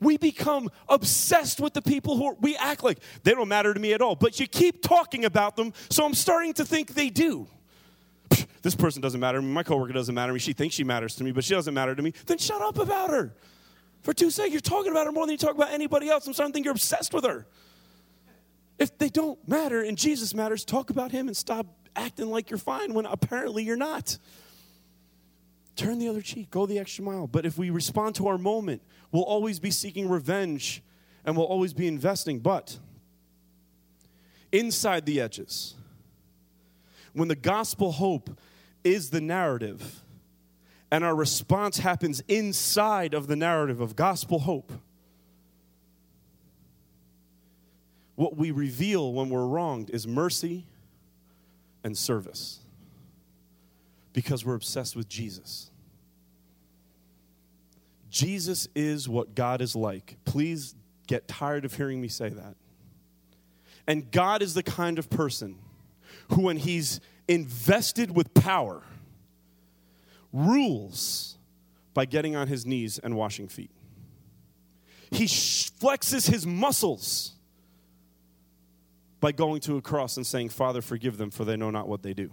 We 0.00 0.16
become 0.16 0.70
obsessed 0.88 1.60
with 1.60 1.74
the 1.74 1.82
people 1.82 2.16
who 2.16 2.26
are, 2.26 2.34
we 2.40 2.56
act 2.56 2.82
like 2.82 2.98
they 3.22 3.32
don't 3.32 3.48
matter 3.48 3.72
to 3.72 3.80
me 3.80 3.92
at 3.92 4.02
all, 4.02 4.14
but 4.16 4.40
you 4.40 4.46
keep 4.46 4.82
talking 4.82 5.24
about 5.24 5.56
them, 5.56 5.72
so 5.90 6.04
I'm 6.04 6.14
starting 6.14 6.54
to 6.54 6.64
think 6.64 6.94
they 6.94 7.10
do 7.10 7.48
this 8.62 8.74
person 8.74 9.02
doesn't 9.02 9.20
matter 9.20 9.38
to 9.38 9.42
me. 9.42 9.52
My 9.52 9.62
coworker 9.62 9.92
doesn't 9.92 10.14
matter 10.14 10.30
to 10.30 10.34
me. 10.34 10.40
She 10.40 10.52
thinks 10.52 10.74
she 10.74 10.84
matters 10.84 11.16
to 11.16 11.24
me, 11.24 11.32
but 11.32 11.44
she 11.44 11.54
doesn't 11.54 11.74
matter 11.74 11.94
to 11.94 12.02
me. 12.02 12.12
Then 12.26 12.38
shut 12.38 12.60
up 12.62 12.78
about 12.78 13.10
her. 13.10 13.34
For 14.02 14.12
two 14.12 14.30
seconds, 14.30 14.52
you're 14.52 14.60
talking 14.60 14.90
about 14.90 15.06
her 15.06 15.12
more 15.12 15.26
than 15.26 15.32
you 15.32 15.38
talk 15.38 15.54
about 15.54 15.70
anybody 15.70 16.08
else. 16.08 16.26
I'm 16.26 16.32
starting 16.32 16.52
to 16.52 16.54
think 16.54 16.64
you're 16.64 16.72
obsessed 16.72 17.14
with 17.14 17.24
her. 17.24 17.46
If 18.78 18.98
they 18.98 19.08
don't 19.08 19.38
matter 19.48 19.82
and 19.82 19.96
Jesus 19.96 20.34
matters, 20.34 20.64
talk 20.64 20.90
about 20.90 21.12
him 21.12 21.28
and 21.28 21.36
stop 21.36 21.66
acting 21.94 22.30
like 22.30 22.50
you're 22.50 22.58
fine 22.58 22.94
when 22.94 23.06
apparently 23.06 23.62
you're 23.62 23.76
not. 23.76 24.18
Turn 25.74 25.98
the 25.98 26.08
other 26.08 26.20
cheek, 26.20 26.50
go 26.50 26.66
the 26.66 26.78
extra 26.78 27.04
mile. 27.04 27.26
But 27.26 27.46
if 27.46 27.56
we 27.56 27.70
respond 27.70 28.14
to 28.16 28.28
our 28.28 28.38
moment, 28.38 28.82
we'll 29.10 29.22
always 29.22 29.58
be 29.58 29.70
seeking 29.70 30.08
revenge 30.08 30.82
and 31.24 31.36
we'll 31.36 31.46
always 31.46 31.72
be 31.72 31.86
investing. 31.86 32.40
But 32.40 32.78
inside 34.50 35.06
the 35.06 35.20
edges, 35.20 35.74
when 37.14 37.28
the 37.28 37.36
gospel 37.36 37.92
hope 37.92 38.38
is 38.84 39.10
the 39.10 39.20
narrative 39.20 40.00
and 40.90 41.04
our 41.04 41.14
response 41.14 41.78
happens 41.78 42.22
inside 42.28 43.14
of 43.14 43.26
the 43.26 43.36
narrative 43.36 43.80
of 43.80 43.96
gospel 43.96 44.40
hope, 44.40 44.72
what 48.14 48.36
we 48.36 48.50
reveal 48.50 49.12
when 49.14 49.30
we're 49.30 49.46
wronged 49.46 49.88
is 49.88 50.06
mercy 50.06 50.66
and 51.82 51.96
service 51.96 52.61
because 54.12 54.44
we're 54.44 54.54
obsessed 54.54 54.96
with 54.96 55.08
Jesus. 55.08 55.70
Jesus 58.10 58.68
is 58.74 59.08
what 59.08 59.34
God 59.34 59.60
is 59.62 59.74
like. 59.74 60.16
Please 60.24 60.74
get 61.06 61.26
tired 61.26 61.64
of 61.64 61.74
hearing 61.74 62.00
me 62.00 62.08
say 62.08 62.28
that. 62.28 62.56
And 63.86 64.10
God 64.10 64.42
is 64.42 64.54
the 64.54 64.62
kind 64.62 64.98
of 64.98 65.08
person 65.10 65.56
who, 66.28 66.42
when 66.42 66.58
he's 66.58 67.00
invested 67.26 68.14
with 68.14 68.32
power, 68.34 68.82
rules 70.32 71.38
by 71.94 72.04
getting 72.04 72.36
on 72.36 72.48
his 72.48 72.64
knees 72.66 72.98
and 72.98 73.16
washing 73.16 73.48
feet. 73.48 73.70
He 75.10 75.24
flexes 75.24 76.28
his 76.30 76.46
muscles 76.46 77.32
by 79.20 79.32
going 79.32 79.60
to 79.62 79.76
a 79.76 79.82
cross 79.82 80.16
and 80.16 80.26
saying, 80.26 80.48
Father, 80.48 80.82
forgive 80.82 81.16
them, 81.16 81.30
for 81.30 81.44
they 81.44 81.56
know 81.56 81.70
not 81.70 81.86
what 81.86 82.02
they 82.02 82.14
do. 82.14 82.30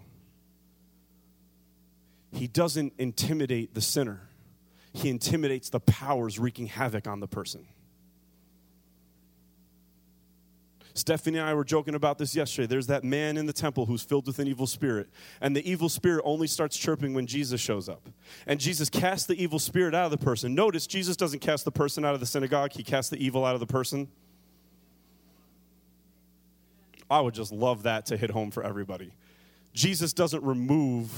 He 2.32 2.48
doesn't 2.48 2.94
intimidate 2.98 3.74
the 3.74 3.82
sinner, 3.82 4.22
he 4.94 5.10
intimidates 5.10 5.70
the 5.70 5.80
powers 5.80 6.40
wreaking 6.40 6.68
havoc 6.68 7.08
on 7.08 7.20
the 7.20 7.28
person. 7.28 7.68
Stephanie 11.00 11.38
and 11.38 11.48
I 11.48 11.54
were 11.54 11.64
joking 11.64 11.96
about 11.96 12.18
this 12.18 12.36
yesterday. 12.36 12.68
There's 12.68 12.88
that 12.88 13.04
man 13.04 13.38
in 13.38 13.46
the 13.46 13.54
temple 13.54 13.86
who's 13.86 14.04
filled 14.04 14.28
with 14.28 14.38
an 14.40 14.48
evil 14.48 14.68
spirit. 14.68 15.08
And 15.40 15.56
the 15.56 15.70
evil 15.70 15.88
spirit 15.88 16.22
only 16.26 16.48
starts 16.48 16.76
chirping 16.78 17.14
when 17.14 17.26
Jesus 17.26 17.62
shows 17.62 17.88
up. 17.88 18.10
And 18.46 18.60
Jesus 18.60 18.90
casts 18.90 19.26
the 19.26 19.42
evil 19.42 19.60
spirit 19.60 19.96
out 19.96 20.06
of 20.06 20.12
the 20.12 20.18
person. 20.18 20.54
Notice, 20.54 20.88
Jesus 20.88 21.16
doesn't 21.16 21.40
cast 21.40 21.64
the 21.64 21.72
person 21.72 22.04
out 22.04 22.16
of 22.16 22.20
the 22.20 22.26
synagogue, 22.26 22.74
he 22.74 22.84
casts 22.84 23.10
the 23.10 23.24
evil 23.24 23.46
out 23.46 23.54
of 23.54 23.60
the 23.60 23.68
person. 23.68 24.10
I 27.10 27.22
would 27.22 27.34
just 27.34 27.52
love 27.52 27.84
that 27.84 28.08
to 28.08 28.18
hit 28.18 28.30
home 28.30 28.52
for 28.52 28.64
everybody. 28.64 29.14
Jesus 29.74 30.14
doesn't 30.14 30.44
remove 30.44 31.12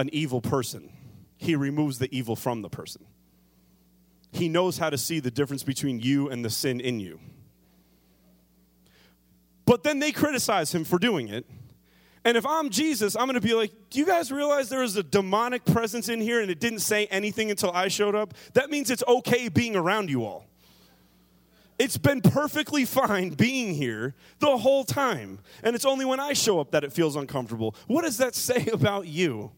an 0.00 0.08
evil 0.14 0.40
person, 0.40 0.90
he 1.36 1.54
removes 1.54 1.98
the 1.98 2.08
evil 2.16 2.34
from 2.34 2.62
the 2.62 2.70
person. 2.70 3.04
He 4.32 4.48
knows 4.48 4.78
how 4.78 4.88
to 4.88 4.96
see 4.96 5.20
the 5.20 5.30
difference 5.30 5.62
between 5.62 6.00
you 6.00 6.30
and 6.30 6.42
the 6.42 6.48
sin 6.48 6.80
in 6.80 7.00
you. 7.00 7.20
But 9.66 9.82
then 9.82 9.98
they 9.98 10.10
criticize 10.10 10.74
him 10.74 10.84
for 10.84 10.98
doing 10.98 11.28
it. 11.28 11.44
And 12.24 12.36
if 12.36 12.46
I'm 12.46 12.70
Jesus, 12.70 13.14
I'm 13.14 13.26
going 13.26 13.34
to 13.34 13.46
be 13.46 13.54
like, 13.54 13.72
do 13.90 13.98
you 13.98 14.06
guys 14.06 14.32
realize 14.32 14.70
there 14.70 14.82
is 14.82 14.96
a 14.96 15.02
demonic 15.02 15.66
presence 15.66 16.08
in 16.08 16.20
here 16.20 16.40
and 16.40 16.50
it 16.50 16.60
didn't 16.60 16.80
say 16.80 17.06
anything 17.06 17.50
until 17.50 17.70
I 17.70 17.88
showed 17.88 18.14
up? 18.14 18.32
That 18.54 18.70
means 18.70 18.90
it's 18.90 19.04
okay 19.06 19.48
being 19.48 19.76
around 19.76 20.08
you 20.08 20.24
all. 20.24 20.46
It's 21.78 21.96
been 21.96 22.20
perfectly 22.20 22.84
fine 22.84 23.30
being 23.30 23.74
here 23.74 24.14
the 24.38 24.56
whole 24.56 24.84
time. 24.84 25.40
And 25.62 25.74
it's 25.74 25.86
only 25.86 26.04
when 26.04 26.20
I 26.20 26.32
show 26.32 26.58
up 26.58 26.70
that 26.72 26.84
it 26.84 26.92
feels 26.92 27.16
uncomfortable. 27.16 27.74
What 27.86 28.02
does 28.02 28.18
that 28.18 28.34
say 28.46 28.66
about 28.66 29.06
you? 29.06 29.52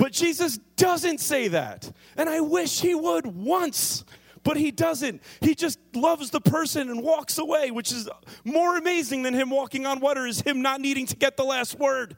But 0.00 0.12
Jesus 0.12 0.56
doesn't 0.76 1.20
say 1.20 1.48
that. 1.48 1.92
And 2.16 2.26
I 2.26 2.40
wish 2.40 2.80
he 2.80 2.94
would 2.94 3.26
once. 3.26 4.02
But 4.42 4.56
he 4.56 4.70
doesn't. 4.70 5.22
He 5.42 5.54
just 5.54 5.78
loves 5.94 6.30
the 6.30 6.40
person 6.40 6.88
and 6.88 7.02
walks 7.02 7.36
away, 7.36 7.70
which 7.70 7.92
is 7.92 8.08
more 8.42 8.78
amazing 8.78 9.24
than 9.24 9.34
him 9.34 9.50
walking 9.50 9.84
on 9.84 10.00
water, 10.00 10.26
is 10.26 10.40
him 10.40 10.62
not 10.62 10.80
needing 10.80 11.04
to 11.04 11.16
get 11.16 11.36
the 11.36 11.44
last 11.44 11.78
word. 11.78 12.16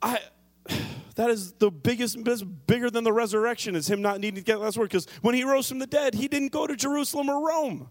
I 0.00 0.20
that 1.16 1.30
is 1.30 1.54
the 1.54 1.72
biggest 1.72 2.18
bigger 2.68 2.88
than 2.88 3.02
the 3.02 3.12
resurrection 3.12 3.74
is 3.74 3.90
him 3.90 4.00
not 4.00 4.20
needing 4.20 4.36
to 4.36 4.42
get 4.46 4.58
the 4.58 4.62
last 4.62 4.78
word 4.78 4.90
because 4.90 5.08
when 5.22 5.34
he 5.34 5.42
rose 5.42 5.68
from 5.68 5.80
the 5.80 5.86
dead 5.86 6.14
he 6.14 6.26
didn't 6.26 6.50
go 6.50 6.66
to 6.66 6.74
jerusalem 6.74 7.28
or 7.28 7.46
rome 7.46 7.88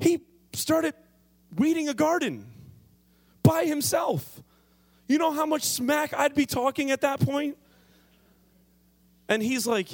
he 0.00 0.20
started 0.52 0.94
weeding 1.56 1.88
a 1.88 1.94
garden 1.94 2.44
by 3.44 3.66
himself 3.66 4.37
you 5.08 5.18
know 5.18 5.32
how 5.32 5.46
much 5.46 5.62
smack 5.62 6.14
i'd 6.14 6.34
be 6.34 6.46
talking 6.46 6.90
at 6.90 7.00
that 7.00 7.18
point 7.18 7.56
and 9.28 9.42
he's 9.42 9.66
like 9.66 9.88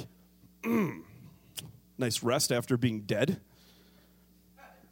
mm, 0.63 1.01
nice 1.97 2.23
rest 2.23 2.51
after 2.51 2.77
being 2.77 3.01
dead. 3.01 3.39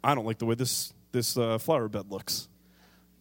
I 0.02 0.14
don't 0.14 0.24
like 0.24 0.38
the 0.38 0.46
way 0.46 0.54
this, 0.54 0.92
this 1.12 1.36
uh, 1.36 1.58
flower 1.58 1.88
bed 1.88 2.10
looks. 2.10 2.48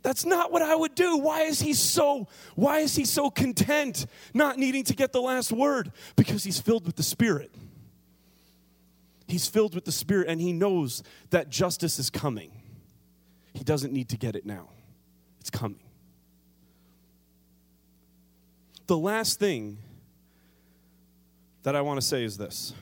That's 0.02 0.26
not 0.26 0.52
what 0.52 0.62
I 0.62 0.76
would 0.76 0.96
do. 0.96 1.18
Why 1.18 1.44
is 1.44 1.62
he 1.62 1.74
so 1.74 2.28
why 2.56 2.80
is 2.80 2.94
he 2.94 3.06
so 3.06 3.30
content 3.30 4.06
not 4.34 4.58
needing 4.58 4.84
to 4.86 4.96
get 4.96 5.14
the 5.14 5.22
last 5.22 5.50
word? 5.54 5.94
Because 6.18 6.44
he's 6.44 6.60
filled 6.60 6.86
with 6.86 6.98
the 6.98 7.04
spirit. 7.04 7.56
He's 9.30 9.48
filled 9.48 9.74
with 9.74 9.86
the 9.86 9.94
spirit 9.94 10.28
and 10.28 10.42
he 10.42 10.52
knows 10.52 11.04
that 11.30 11.50
justice 11.50 12.00
is 12.00 12.10
coming. 12.10 12.52
He 13.54 13.64
doesn't 13.64 13.94
need 13.94 14.10
to 14.10 14.18
get 14.18 14.36
it 14.36 14.46
now. 14.46 14.68
It's 15.40 15.50
coming. 15.50 15.80
The 18.88 18.98
last 18.98 19.40
thing 19.40 19.78
that 21.64 21.76
I 21.76 21.82
want 21.82 22.00
to 22.00 22.06
say 22.06 22.24
is 22.24 22.38
this. 22.38 22.74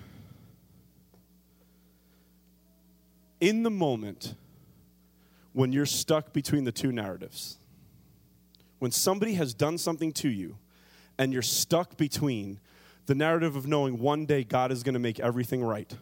in 3.42 3.64
the 3.64 3.72
moment 3.72 4.36
when 5.52 5.74
you're 5.74 5.86
stuck 5.86 6.32
between 6.32 6.64
the 6.64 6.72
two 6.72 6.94
narratives, 6.94 7.58
when 8.80 8.92
somebody 8.92 9.34
has 9.34 9.54
done 9.54 9.78
something 9.78 10.14
to 10.14 10.30
you 10.30 10.56
and 11.18 11.34
you're 11.34 11.42
stuck 11.42 11.98
between 11.98 12.60
the 13.08 13.16
narrative 13.16 13.56
of 13.56 13.68
knowing 13.68 14.00
one 14.00 14.26
day 14.26 14.44
God 14.44 14.72
is 14.72 14.84
going 14.84 14.94
to 14.94 15.00
make 15.00 15.20
everything 15.20 15.62
right 15.62 15.94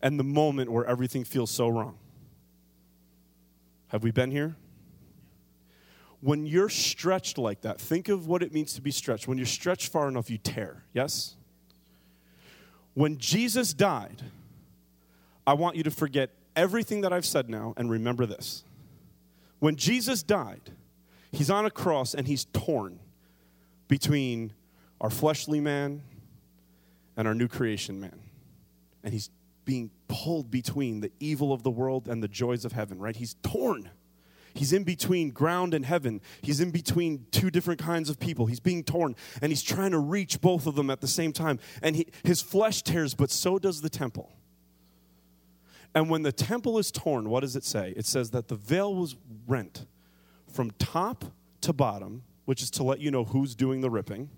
and 0.00 0.18
the 0.18 0.24
moment 0.24 0.70
where 0.70 0.84
everything 0.84 1.24
feels 1.24 1.50
so 1.50 1.68
wrong. 1.68 1.96
Have 3.88 4.02
we 4.04 4.10
been 4.10 4.30
here? 4.30 4.54
When 6.22 6.46
you're 6.46 6.68
stretched 6.68 7.36
like 7.36 7.62
that, 7.62 7.80
think 7.80 8.08
of 8.08 8.28
what 8.28 8.42
it 8.42 8.54
means 8.54 8.74
to 8.74 8.80
be 8.80 8.92
stretched. 8.92 9.26
When 9.26 9.38
you're 9.38 9.46
stretched 9.46 9.90
far 9.90 10.08
enough, 10.08 10.30
you 10.30 10.38
tear, 10.38 10.84
yes? 10.94 11.34
When 12.94 13.18
Jesus 13.18 13.74
died, 13.74 14.22
I 15.44 15.54
want 15.54 15.76
you 15.76 15.82
to 15.82 15.90
forget 15.90 16.30
everything 16.54 17.00
that 17.00 17.12
I've 17.12 17.26
said 17.26 17.50
now 17.50 17.74
and 17.76 17.90
remember 17.90 18.24
this. 18.24 18.62
When 19.58 19.74
Jesus 19.74 20.22
died, 20.22 20.70
he's 21.32 21.50
on 21.50 21.66
a 21.66 21.70
cross 21.70 22.14
and 22.14 22.26
he's 22.26 22.44
torn 22.44 23.00
between 23.88 24.52
our 25.00 25.10
fleshly 25.10 25.60
man 25.60 26.02
and 27.16 27.26
our 27.26 27.34
new 27.34 27.48
creation 27.48 28.00
man. 28.00 28.20
And 29.02 29.12
he's 29.12 29.28
being 29.64 29.90
pulled 30.06 30.50
between 30.52 31.00
the 31.00 31.10
evil 31.18 31.52
of 31.52 31.64
the 31.64 31.70
world 31.70 32.06
and 32.06 32.22
the 32.22 32.28
joys 32.28 32.64
of 32.64 32.72
heaven, 32.72 33.00
right? 33.00 33.16
He's 33.16 33.34
torn. 33.42 33.90
He's 34.54 34.72
in 34.72 34.84
between 34.84 35.30
ground 35.30 35.74
and 35.74 35.84
heaven. 35.84 36.20
He's 36.42 36.60
in 36.60 36.70
between 36.70 37.26
two 37.30 37.50
different 37.50 37.80
kinds 37.80 38.10
of 38.10 38.18
people. 38.18 38.46
He's 38.46 38.60
being 38.60 38.84
torn, 38.84 39.16
and 39.40 39.50
he's 39.50 39.62
trying 39.62 39.92
to 39.92 39.98
reach 39.98 40.40
both 40.40 40.66
of 40.66 40.74
them 40.74 40.90
at 40.90 41.00
the 41.00 41.08
same 41.08 41.32
time. 41.32 41.58
And 41.82 41.96
he, 41.96 42.06
his 42.24 42.40
flesh 42.40 42.82
tears, 42.82 43.14
but 43.14 43.30
so 43.30 43.58
does 43.58 43.80
the 43.80 43.90
temple. 43.90 44.32
And 45.94 46.08
when 46.08 46.22
the 46.22 46.32
temple 46.32 46.78
is 46.78 46.90
torn, 46.90 47.28
what 47.28 47.40
does 47.40 47.56
it 47.56 47.64
say? 47.64 47.92
It 47.96 48.06
says 48.06 48.30
that 48.30 48.48
the 48.48 48.54
veil 48.54 48.94
was 48.94 49.16
rent 49.46 49.86
from 50.46 50.70
top 50.72 51.24
to 51.62 51.72
bottom, 51.72 52.22
which 52.44 52.62
is 52.62 52.70
to 52.72 52.82
let 52.82 53.00
you 53.00 53.10
know 53.10 53.24
who's 53.24 53.54
doing 53.54 53.80
the 53.80 53.90
ripping. 53.90 54.30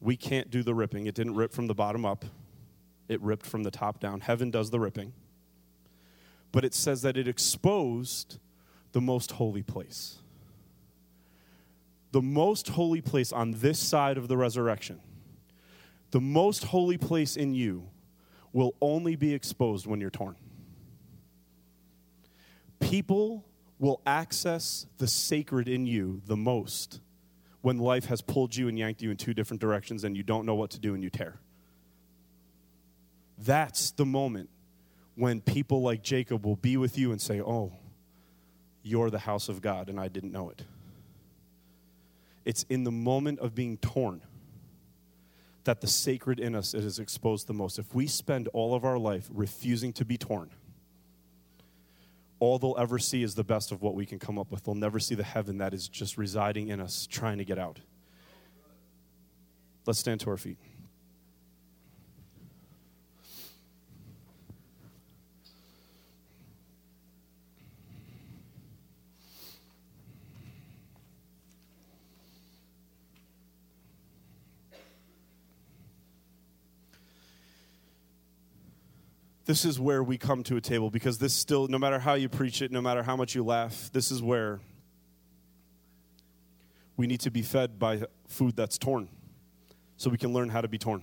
We 0.00 0.16
can't 0.16 0.50
do 0.50 0.62
the 0.62 0.74
ripping. 0.74 1.06
It 1.06 1.14
didn't 1.14 1.34
rip 1.34 1.52
from 1.52 1.66
the 1.66 1.74
bottom 1.74 2.04
up, 2.04 2.24
it 3.08 3.20
ripped 3.20 3.46
from 3.46 3.62
the 3.62 3.70
top 3.70 4.00
down. 4.00 4.20
Heaven 4.20 4.50
does 4.50 4.70
the 4.70 4.80
ripping. 4.80 5.12
But 6.52 6.64
it 6.64 6.74
says 6.74 7.02
that 7.02 7.16
it 7.16 7.26
exposed 7.26 8.38
the 8.92 9.00
most 9.00 9.32
holy 9.32 9.62
place. 9.62 10.18
The 12.12 12.22
most 12.22 12.68
holy 12.68 13.00
place 13.00 13.32
on 13.32 13.52
this 13.52 13.78
side 13.78 14.18
of 14.18 14.28
the 14.28 14.36
resurrection. 14.36 15.00
The 16.10 16.20
most 16.20 16.64
holy 16.64 16.98
place 16.98 17.36
in 17.36 17.54
you 17.54 17.88
will 18.52 18.74
only 18.82 19.16
be 19.16 19.32
exposed 19.32 19.86
when 19.86 19.98
you're 19.98 20.10
torn. 20.10 20.36
People 22.80 23.46
will 23.78 24.02
access 24.04 24.86
the 24.98 25.08
sacred 25.08 25.68
in 25.68 25.86
you 25.86 26.20
the 26.26 26.36
most 26.36 27.00
when 27.62 27.78
life 27.78 28.06
has 28.06 28.20
pulled 28.20 28.54
you 28.54 28.68
and 28.68 28.78
yanked 28.78 29.00
you 29.00 29.10
in 29.10 29.16
two 29.16 29.32
different 29.32 29.60
directions 29.60 30.04
and 30.04 30.16
you 30.16 30.22
don't 30.22 30.44
know 30.44 30.54
what 30.54 30.70
to 30.70 30.78
do 30.78 30.94
and 30.94 31.02
you 31.02 31.08
tear. 31.08 31.40
That's 33.38 33.92
the 33.92 34.04
moment 34.04 34.50
when 35.14 35.40
people 35.40 35.82
like 35.82 36.02
Jacob 36.02 36.44
will 36.44 36.56
be 36.56 36.76
with 36.76 36.98
you 36.98 37.12
and 37.12 37.20
say, 37.20 37.40
Oh, 37.40 37.72
you're 38.82 39.10
the 39.10 39.18
house 39.18 39.48
of 39.48 39.60
God, 39.60 39.88
and 39.88 40.00
I 40.00 40.08
didn't 40.08 40.32
know 40.32 40.50
it. 40.50 40.62
It's 42.44 42.64
in 42.68 42.84
the 42.84 42.90
moment 42.90 43.38
of 43.38 43.54
being 43.54 43.76
torn 43.76 44.22
that 45.64 45.80
the 45.80 45.86
sacred 45.86 46.40
in 46.40 46.54
us 46.54 46.74
is 46.74 46.98
exposed 46.98 47.46
the 47.46 47.52
most. 47.52 47.78
If 47.78 47.94
we 47.94 48.06
spend 48.08 48.48
all 48.48 48.74
of 48.74 48.84
our 48.84 48.98
life 48.98 49.28
refusing 49.32 49.92
to 49.94 50.04
be 50.04 50.16
torn, 50.16 50.50
all 52.40 52.58
they'll 52.58 52.74
ever 52.76 52.98
see 52.98 53.22
is 53.22 53.36
the 53.36 53.44
best 53.44 53.70
of 53.70 53.82
what 53.82 53.94
we 53.94 54.04
can 54.04 54.18
come 54.18 54.36
up 54.36 54.50
with. 54.50 54.64
They'll 54.64 54.74
never 54.74 54.98
see 54.98 55.14
the 55.14 55.22
heaven 55.22 55.58
that 55.58 55.72
is 55.72 55.86
just 55.86 56.18
residing 56.18 56.68
in 56.68 56.80
us, 56.80 57.06
trying 57.06 57.38
to 57.38 57.44
get 57.44 57.58
out. 57.58 57.78
Let's 59.86 60.00
stand 60.00 60.18
to 60.20 60.30
our 60.30 60.36
feet. 60.36 60.58
This 79.52 79.66
is 79.66 79.78
where 79.78 80.02
we 80.02 80.16
come 80.16 80.42
to 80.42 80.56
a 80.56 80.62
table 80.62 80.88
because 80.88 81.18
this 81.18 81.34
still, 81.34 81.68
no 81.68 81.78
matter 81.78 81.98
how 81.98 82.14
you 82.14 82.26
preach 82.26 82.62
it, 82.62 82.72
no 82.72 82.80
matter 82.80 83.02
how 83.02 83.14
much 83.14 83.34
you 83.34 83.44
laugh, 83.44 83.90
this 83.92 84.10
is 84.10 84.22
where 84.22 84.60
we 86.96 87.06
need 87.06 87.20
to 87.20 87.30
be 87.30 87.42
fed 87.42 87.78
by 87.78 88.00
food 88.26 88.56
that's 88.56 88.78
torn 88.78 89.10
so 89.98 90.08
we 90.08 90.16
can 90.16 90.32
learn 90.32 90.48
how 90.48 90.62
to 90.62 90.68
be 90.68 90.78
torn. 90.78 91.02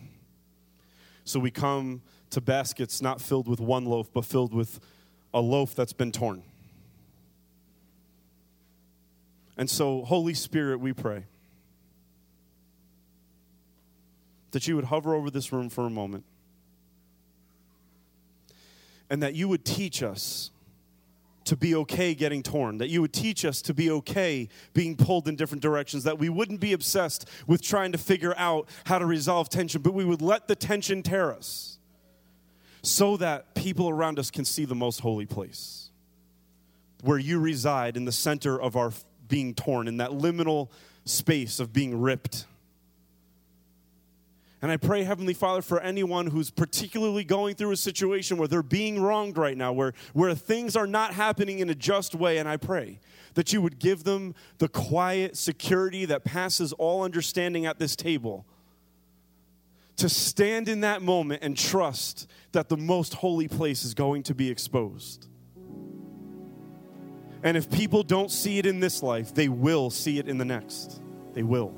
So 1.25 1.39
we 1.39 1.51
come 1.51 2.01
to 2.31 2.41
baskets 2.41 3.03
not 3.03 3.21
filled 3.21 3.47
with 3.47 3.59
one 3.59 3.85
loaf, 3.85 4.11
but 4.11 4.25
filled 4.25 4.51
with 4.51 4.79
a 5.31 5.41
loaf 5.41 5.75
that's 5.75 5.93
been 5.93 6.11
torn. 6.11 6.41
And 9.57 9.69
so, 9.69 10.03
Holy 10.05 10.33
Spirit, 10.33 10.79
we 10.79 10.91
pray 10.91 11.25
that 14.49 14.67
you 14.67 14.75
would 14.75 14.85
hover 14.85 15.13
over 15.13 15.29
this 15.29 15.53
room 15.53 15.69
for 15.69 15.85
a 15.85 15.91
moment 15.91 16.25
and 19.09 19.23
that 19.23 19.33
you 19.33 19.47
would 19.47 19.65
teach 19.65 20.03
us 20.03 20.51
to 21.45 21.55
be 21.55 21.73
okay 21.73 22.13
getting 22.13 22.43
torn, 22.43 22.77
that 22.77 22.89
you 22.89 23.01
would 23.01 23.13
teach 23.13 23.43
us 23.43 23.61
to 23.63 23.73
be 23.73 23.89
okay 23.89 24.47
being 24.73 24.95
pulled 24.95 25.27
in 25.27 25.35
different 25.35 25.63
directions, 25.63 26.03
that 26.03 26.19
we 26.19 26.29
wouldn't 26.29 26.59
be 26.59 26.73
obsessed 26.73 27.27
with 27.47 27.61
trying 27.61 27.91
to 27.91 27.97
figure 27.97 28.35
out 28.37 28.69
how 28.85 28.99
to 28.99 29.05
resolve 29.05 29.49
tension, 29.49 29.81
but 29.81 29.93
we 29.93 30.05
would 30.05 30.21
let 30.21 30.47
the 30.47 30.55
tension 30.55 31.01
tear 31.01 31.33
us 31.33 31.79
so 32.83 33.17
that 33.17 33.55
people 33.55 33.89
around 33.89 34.19
us 34.19 34.29
can 34.29 34.45
see 34.45 34.63
the 34.63 34.75
most 34.75 34.99
holy 34.99 35.25
place 35.25 35.89
where 37.01 37.17
you 37.17 37.39
reside 37.39 37.97
in 37.97 38.05
the 38.05 38.11
center 38.11 38.59
of 38.61 38.75
our 38.75 38.91
being 39.27 39.53
torn, 39.53 39.87
in 39.87 39.97
that 39.97 40.11
liminal 40.11 40.69
space 41.05 41.59
of 41.59 41.71
being 41.73 41.99
ripped. 41.99 42.45
And 44.61 44.71
I 44.71 44.77
pray, 44.77 45.03
Heavenly 45.03 45.33
Father, 45.33 45.61
for 45.61 45.79
anyone 45.79 46.27
who's 46.27 46.49
particularly 46.49 47.23
going 47.23 47.55
through 47.55 47.71
a 47.71 47.77
situation 47.77 48.37
where 48.37 48.47
they're 48.47 48.61
being 48.61 49.01
wronged 49.01 49.37
right 49.37 49.55
now, 49.55 49.71
where, 49.71 49.93
where 50.13 50.35
things 50.35 50.75
are 50.75 50.87
not 50.87 51.13
happening 51.13 51.59
in 51.59 51.69
a 51.69 51.75
just 51.75 52.13
way. 52.13 52.39
And 52.39 52.49
I 52.49 52.57
pray 52.57 52.99
that 53.35 53.53
you 53.53 53.61
would 53.61 53.79
give 53.79 54.03
them 54.03 54.35
the 54.57 54.67
quiet 54.67 55.37
security 55.37 56.03
that 56.05 56.25
passes 56.25 56.73
all 56.73 57.03
understanding 57.03 57.65
at 57.65 57.79
this 57.79 57.95
table 57.95 58.45
to 59.95 60.09
stand 60.09 60.67
in 60.67 60.81
that 60.81 61.01
moment 61.01 61.43
and 61.43 61.57
trust 61.57 62.27
that 62.51 62.67
the 62.67 62.77
most 62.77 63.13
holy 63.13 63.47
place 63.47 63.85
is 63.85 63.93
going 63.93 64.23
to 64.23 64.35
be 64.35 64.49
exposed. 64.49 65.27
And 67.43 67.55
if 67.55 67.69
people 67.69 68.03
don't 68.03 68.31
see 68.31 68.57
it 68.57 68.65
in 68.65 68.81
this 68.81 69.01
life, 69.01 69.33
they 69.33 69.47
will 69.47 69.89
see 69.89 70.19
it 70.19 70.27
in 70.27 70.37
the 70.37 70.45
next. 70.45 71.01
They 71.33 71.43
will. 71.43 71.73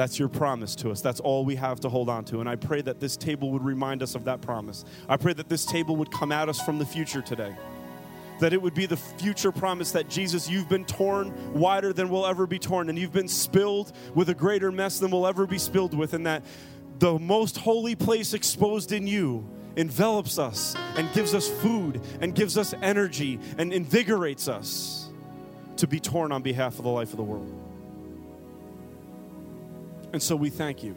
That's 0.00 0.18
your 0.18 0.30
promise 0.30 0.74
to 0.76 0.90
us. 0.92 1.02
That's 1.02 1.20
all 1.20 1.44
we 1.44 1.56
have 1.56 1.80
to 1.80 1.90
hold 1.90 2.08
on 2.08 2.24
to. 2.24 2.40
And 2.40 2.48
I 2.48 2.56
pray 2.56 2.80
that 2.80 3.00
this 3.00 3.18
table 3.18 3.50
would 3.50 3.62
remind 3.62 4.02
us 4.02 4.14
of 4.14 4.24
that 4.24 4.40
promise. 4.40 4.86
I 5.10 5.18
pray 5.18 5.34
that 5.34 5.50
this 5.50 5.66
table 5.66 5.94
would 5.96 6.10
come 6.10 6.32
at 6.32 6.48
us 6.48 6.58
from 6.58 6.78
the 6.78 6.86
future 6.86 7.20
today. 7.20 7.54
That 8.38 8.54
it 8.54 8.62
would 8.62 8.72
be 8.72 8.86
the 8.86 8.96
future 8.96 9.52
promise 9.52 9.92
that 9.92 10.08
Jesus, 10.08 10.48
you've 10.48 10.70
been 10.70 10.86
torn 10.86 11.52
wider 11.52 11.92
than 11.92 12.08
we'll 12.08 12.24
ever 12.26 12.46
be 12.46 12.58
torn, 12.58 12.88
and 12.88 12.98
you've 12.98 13.12
been 13.12 13.28
spilled 13.28 13.92
with 14.14 14.30
a 14.30 14.34
greater 14.34 14.72
mess 14.72 15.00
than 15.00 15.10
we'll 15.10 15.26
ever 15.26 15.46
be 15.46 15.58
spilled 15.58 15.92
with, 15.92 16.14
and 16.14 16.24
that 16.24 16.46
the 16.98 17.18
most 17.18 17.58
holy 17.58 17.94
place 17.94 18.32
exposed 18.32 18.92
in 18.92 19.06
you 19.06 19.46
envelops 19.76 20.38
us 20.38 20.74
and 20.96 21.12
gives 21.12 21.34
us 21.34 21.46
food 21.60 22.00
and 22.22 22.34
gives 22.34 22.56
us 22.56 22.72
energy 22.80 23.38
and 23.58 23.70
invigorates 23.70 24.48
us 24.48 25.10
to 25.76 25.86
be 25.86 26.00
torn 26.00 26.32
on 26.32 26.40
behalf 26.40 26.78
of 26.78 26.84
the 26.84 26.90
life 26.90 27.10
of 27.10 27.18
the 27.18 27.22
world. 27.22 27.59
And 30.12 30.22
so 30.22 30.34
we 30.34 30.50
thank 30.50 30.82
you 30.82 30.96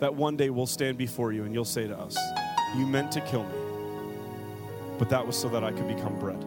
that 0.00 0.14
one 0.14 0.36
day 0.36 0.50
we'll 0.50 0.66
stand 0.66 0.98
before 0.98 1.32
you 1.32 1.44
and 1.44 1.54
you'll 1.54 1.64
say 1.64 1.86
to 1.86 1.96
us, 1.96 2.16
You 2.76 2.86
meant 2.86 3.12
to 3.12 3.20
kill 3.20 3.44
me, 3.44 3.54
but 4.98 5.08
that 5.10 5.26
was 5.26 5.36
so 5.36 5.48
that 5.50 5.64
I 5.64 5.72
could 5.72 5.88
become 5.88 6.18
bread. 6.18 6.44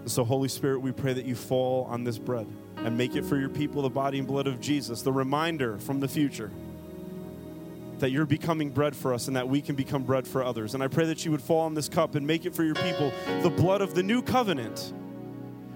And 0.00 0.10
so, 0.10 0.24
Holy 0.24 0.48
Spirit, 0.48 0.80
we 0.80 0.92
pray 0.92 1.12
that 1.12 1.24
you 1.24 1.34
fall 1.34 1.84
on 1.84 2.04
this 2.04 2.18
bread 2.18 2.46
and 2.76 2.96
make 2.96 3.16
it 3.16 3.24
for 3.24 3.36
your 3.36 3.48
people 3.48 3.82
the 3.82 3.90
body 3.90 4.18
and 4.18 4.26
blood 4.26 4.46
of 4.46 4.60
Jesus, 4.60 5.02
the 5.02 5.12
reminder 5.12 5.78
from 5.78 6.00
the 6.00 6.08
future 6.08 6.50
that 7.98 8.10
you're 8.10 8.26
becoming 8.26 8.70
bread 8.70 8.94
for 8.94 9.12
us 9.12 9.26
and 9.26 9.36
that 9.36 9.48
we 9.48 9.60
can 9.60 9.74
become 9.74 10.04
bread 10.04 10.26
for 10.26 10.44
others. 10.44 10.74
And 10.74 10.82
I 10.82 10.88
pray 10.88 11.06
that 11.06 11.24
you 11.24 11.32
would 11.32 11.42
fall 11.42 11.62
on 11.62 11.74
this 11.74 11.88
cup 11.88 12.14
and 12.14 12.26
make 12.26 12.46
it 12.46 12.54
for 12.54 12.62
your 12.62 12.76
people 12.76 13.12
the 13.42 13.50
blood 13.50 13.80
of 13.80 13.94
the 13.94 14.02
new 14.02 14.22
covenant 14.22 14.92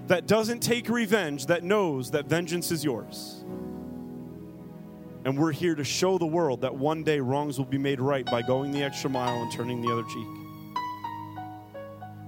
that 0.07 0.27
doesn't 0.27 0.61
take 0.61 0.89
revenge, 0.89 1.47
that 1.47 1.63
knows 1.63 2.11
that 2.11 2.25
vengeance 2.25 2.71
is 2.71 2.83
yours. 2.83 3.43
And 5.25 5.37
we're 5.37 5.53
here 5.53 5.73
to 5.75 5.83
show 5.83 6.17
the 6.17 6.25
world 6.25 6.61
that 6.61 6.75
one 6.75 7.03
day 7.03 7.19
wrongs 7.19 7.57
will 7.57 7.65
be 7.65 7.77
made 7.77 8.01
right 8.01 8.25
by 8.25 8.41
going 8.41 8.71
the 8.71 8.83
extra 8.83 9.09
mile 9.09 9.41
and 9.41 9.51
turning 9.51 9.81
the 9.81 9.91
other 9.91 10.03
cheek. 10.03 10.27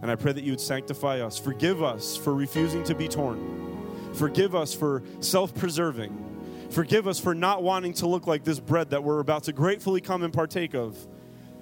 And 0.01 0.09
I 0.09 0.15
pray 0.15 0.31
that 0.31 0.43
you 0.43 0.51
would 0.51 0.61
sanctify 0.61 1.19
us. 1.19 1.37
Forgive 1.37 1.83
us 1.83 2.15
for 2.15 2.33
refusing 2.33 2.83
to 2.85 2.95
be 2.95 3.07
torn. 3.07 4.13
Forgive 4.13 4.55
us 4.55 4.73
for 4.73 5.03
self 5.19 5.53
preserving. 5.53 6.21
Forgive 6.69 7.07
us 7.07 7.19
for 7.19 7.35
not 7.35 7.63
wanting 7.63 7.93
to 7.95 8.07
look 8.07 8.27
like 8.27 8.43
this 8.43 8.59
bread 8.59 8.91
that 8.91 9.03
we're 9.03 9.19
about 9.19 9.43
to 9.43 9.53
gratefully 9.53 10.01
come 10.01 10.23
and 10.23 10.33
partake 10.33 10.73
of. 10.73 10.97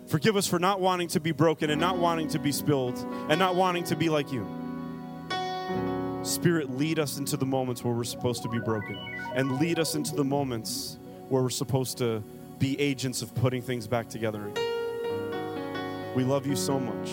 Forgive 0.07 0.35
us 0.35 0.47
for 0.47 0.59
not 0.59 0.81
wanting 0.81 1.07
to 1.09 1.19
be 1.19 1.31
broken 1.31 1.69
and 1.69 1.79
not 1.79 1.97
wanting 1.97 2.27
to 2.29 2.39
be 2.39 2.51
spilled 2.51 2.97
and 3.29 3.39
not 3.39 3.55
wanting 3.55 3.85
to 3.85 3.95
be 3.95 4.09
like 4.09 4.31
you. 4.31 4.45
Spirit, 6.23 6.77
lead 6.77 6.99
us 6.99 7.17
into 7.17 7.37
the 7.37 7.45
moments 7.45 7.83
where 7.83 7.93
we're 7.93 8.03
supposed 8.03 8.43
to 8.43 8.49
be 8.49 8.59
broken 8.59 8.97
and 9.35 9.59
lead 9.59 9.79
us 9.79 9.95
into 9.95 10.15
the 10.15 10.23
moments 10.23 10.99
where 11.29 11.41
we're 11.41 11.49
supposed 11.49 11.97
to 11.99 12.23
be 12.59 12.79
agents 12.79 13.21
of 13.21 13.33
putting 13.35 13.61
things 13.61 13.87
back 13.87 14.09
together. 14.09 14.51
We 16.15 16.23
love 16.23 16.45
you 16.45 16.55
so 16.55 16.79
much. 16.79 17.09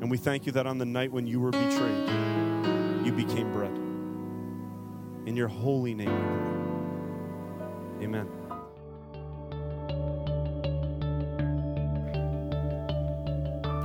And 0.00 0.10
we 0.10 0.16
thank 0.18 0.46
you 0.46 0.52
that 0.52 0.66
on 0.66 0.78
the 0.78 0.84
night 0.84 1.10
when 1.10 1.26
you 1.26 1.40
were 1.40 1.50
betrayed, 1.50 2.08
you 3.04 3.12
became 3.12 3.52
bread. 3.52 3.74
In 5.26 5.34
your 5.36 5.48
holy 5.48 5.94
name. 5.94 6.08
Amen. 8.02 8.28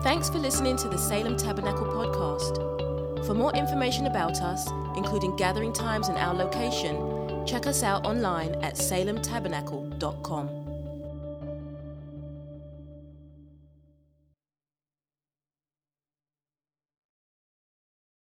Thanks 0.04 0.30
for 0.30 0.40
listening 0.40 0.76
to 0.78 0.90
the 0.90 0.98
Salem 0.98 1.38
Tabernacle 1.38 1.86
podcast. 1.86 3.26
For 3.26 3.34
more 3.34 3.54
information 3.54 4.08
about 4.08 4.42
us, 4.42 4.68
including 4.98 5.36
gathering 5.36 5.72
times 5.72 6.10
and 6.10 6.18
our 6.18 6.34
location, 6.34 6.96
check 7.46 7.68
us 7.68 7.84
out 7.84 8.06
online 8.06 8.56
at 8.62 8.76
salemtabernacle.com. 8.76 10.61